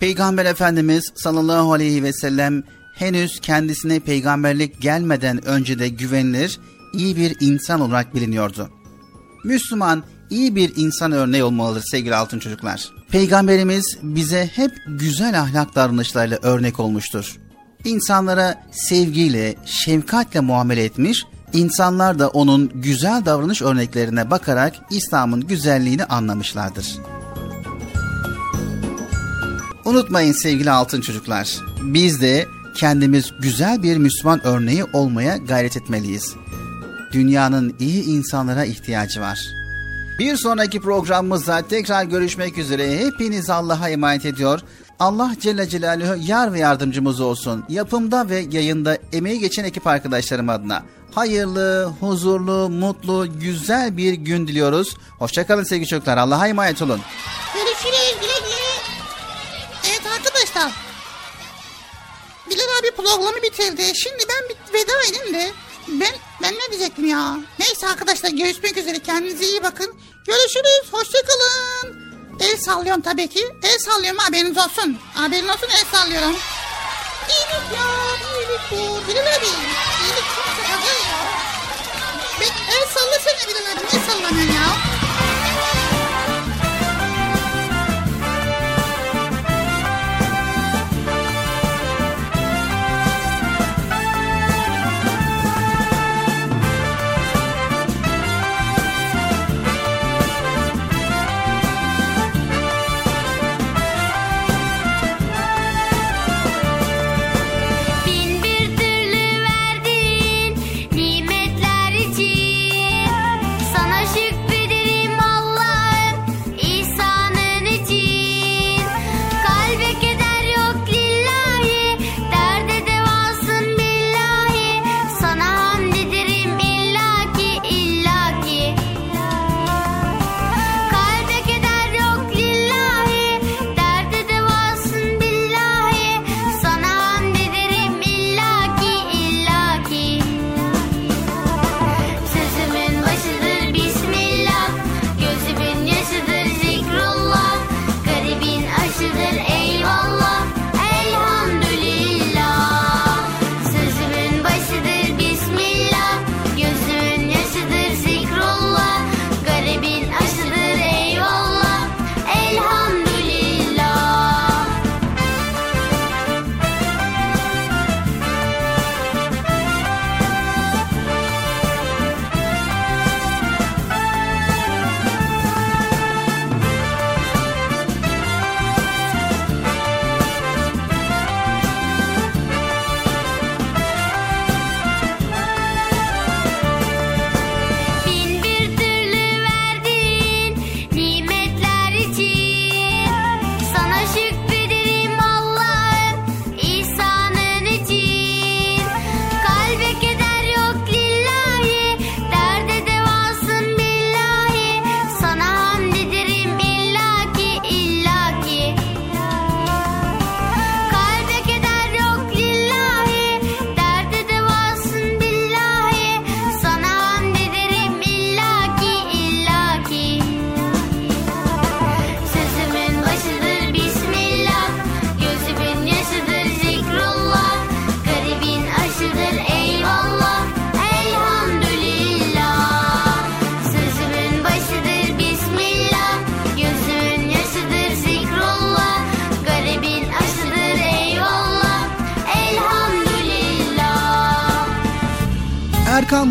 Peygamber 0.00 0.44
Efendimiz 0.44 1.04
sallallahu 1.14 1.72
aleyhi 1.72 2.02
ve 2.02 2.12
sellem 2.12 2.62
henüz 2.94 3.40
kendisine 3.40 4.00
peygamberlik 4.00 4.82
gelmeden 4.82 5.44
önce 5.44 5.78
de 5.78 5.88
güvenilir, 5.88 6.60
iyi 6.94 7.16
bir 7.16 7.36
insan 7.40 7.80
olarak 7.80 8.14
biliniyordu. 8.14 8.70
Müslüman 9.44 10.04
iyi 10.30 10.56
bir 10.56 10.72
insan 10.76 11.12
örneği 11.12 11.44
olmalıdır 11.44 11.84
sevgili 11.90 12.14
altın 12.14 12.38
çocuklar. 12.38 12.92
Peygamberimiz 13.10 13.98
bize 14.02 14.50
hep 14.54 14.72
güzel 14.86 15.40
ahlak 15.40 15.74
davranışlarıyla 15.74 16.38
örnek 16.42 16.80
olmuştur. 16.80 17.36
İnsanlara 17.84 18.62
sevgiyle, 18.72 19.54
şefkatle 19.64 20.40
muamele 20.40 20.84
etmiş, 20.84 21.24
insanlar 21.52 22.18
da 22.18 22.28
onun 22.28 22.70
güzel 22.74 23.24
davranış 23.24 23.62
örneklerine 23.62 24.30
bakarak 24.30 24.74
İslam'ın 24.90 25.40
güzelliğini 25.40 26.04
anlamışlardır. 26.04 26.96
Unutmayın 29.84 30.32
sevgili 30.32 30.70
altın 30.70 31.00
çocuklar. 31.00 31.58
Biz 31.82 32.20
de 32.20 32.46
kendimiz 32.76 33.32
güzel 33.40 33.82
bir 33.82 33.96
Müslüman 33.96 34.46
örneği 34.46 34.84
olmaya 34.84 35.36
gayret 35.36 35.76
etmeliyiz. 35.76 36.34
Dünyanın 37.12 37.74
iyi 37.78 38.04
insanlara 38.04 38.64
ihtiyacı 38.64 39.20
var. 39.20 39.40
Bir 40.18 40.36
sonraki 40.36 40.80
programımızda 40.80 41.62
tekrar 41.62 42.04
görüşmek 42.04 42.58
üzere. 42.58 42.98
Hepiniz 42.98 43.50
Allah'a 43.50 43.88
emanet 43.88 44.26
ediyor. 44.26 44.60
Allah 45.00 45.32
Celle 45.40 45.68
Celaluhu 45.68 46.14
yar 46.26 46.52
ve 46.52 46.58
yardımcımız 46.58 47.20
olsun. 47.20 47.64
Yapımda 47.68 48.28
ve 48.28 48.46
yayında 48.50 48.98
emeği 49.12 49.38
geçen 49.40 49.64
ekip 49.64 49.86
arkadaşlarım 49.86 50.48
adına 50.48 50.82
hayırlı, 51.14 51.92
huzurlu, 52.00 52.68
mutlu, 52.68 53.40
güzel 53.40 53.96
bir 53.96 54.12
gün 54.12 54.48
diliyoruz. 54.48 54.96
Hoşçakalın 55.18 55.64
sevgili 55.64 55.88
çocuklar. 55.88 56.16
Allah'a 56.16 56.48
emanet 56.48 56.82
olun. 56.82 57.00
Görüşürüz 57.54 58.14
güle 58.20 58.38
güle. 58.48 58.60
Evet 59.88 60.02
arkadaşlar. 60.18 60.72
Bilal 62.50 62.78
abi 62.80 62.90
programı 62.96 63.42
bitirdi. 63.42 63.82
Şimdi 63.94 64.24
ben 64.28 64.56
veda 64.74 64.92
edeyim 65.08 65.34
de. 65.34 65.52
Ben, 65.88 66.14
ben 66.42 66.54
ne 66.54 66.70
diyecektim 66.70 67.06
ya? 67.06 67.36
Neyse 67.58 67.88
arkadaşlar 67.88 68.30
görüşmek 68.30 68.76
üzere. 68.76 68.98
Kendinize 68.98 69.44
iyi 69.44 69.62
bakın. 69.62 69.94
Görüşürüz. 70.26 70.92
Hoşçakalın. 70.92 72.09
El 72.40 72.56
sallıyorum 72.56 73.02
tabii 73.02 73.28
ki. 73.28 73.46
El 73.62 73.78
sallıyorum 73.78 74.18
haberiniz 74.18 74.58
olsun. 74.58 74.98
Haberin 75.14 75.48
olsun 75.48 75.68
el 75.80 75.84
sallıyorum. 75.98 76.36
İyilik 77.28 77.66
ya. 77.76 77.86
iyilik 78.34 78.60
bu. 78.70 79.08
Bilal 79.08 79.26
abi. 79.36 79.46
İyilik 79.46 80.26
çok 80.36 80.44
sıkıntı 80.46 80.92
ya. 81.08 81.20
Ben, 82.40 82.74
el 82.74 82.86
sallasana 82.94 83.48
Bilal 83.48 83.72
abi. 83.72 83.80
Niye 83.92 84.04
sallamıyorsun 84.06 84.54
ya? 84.54 85.09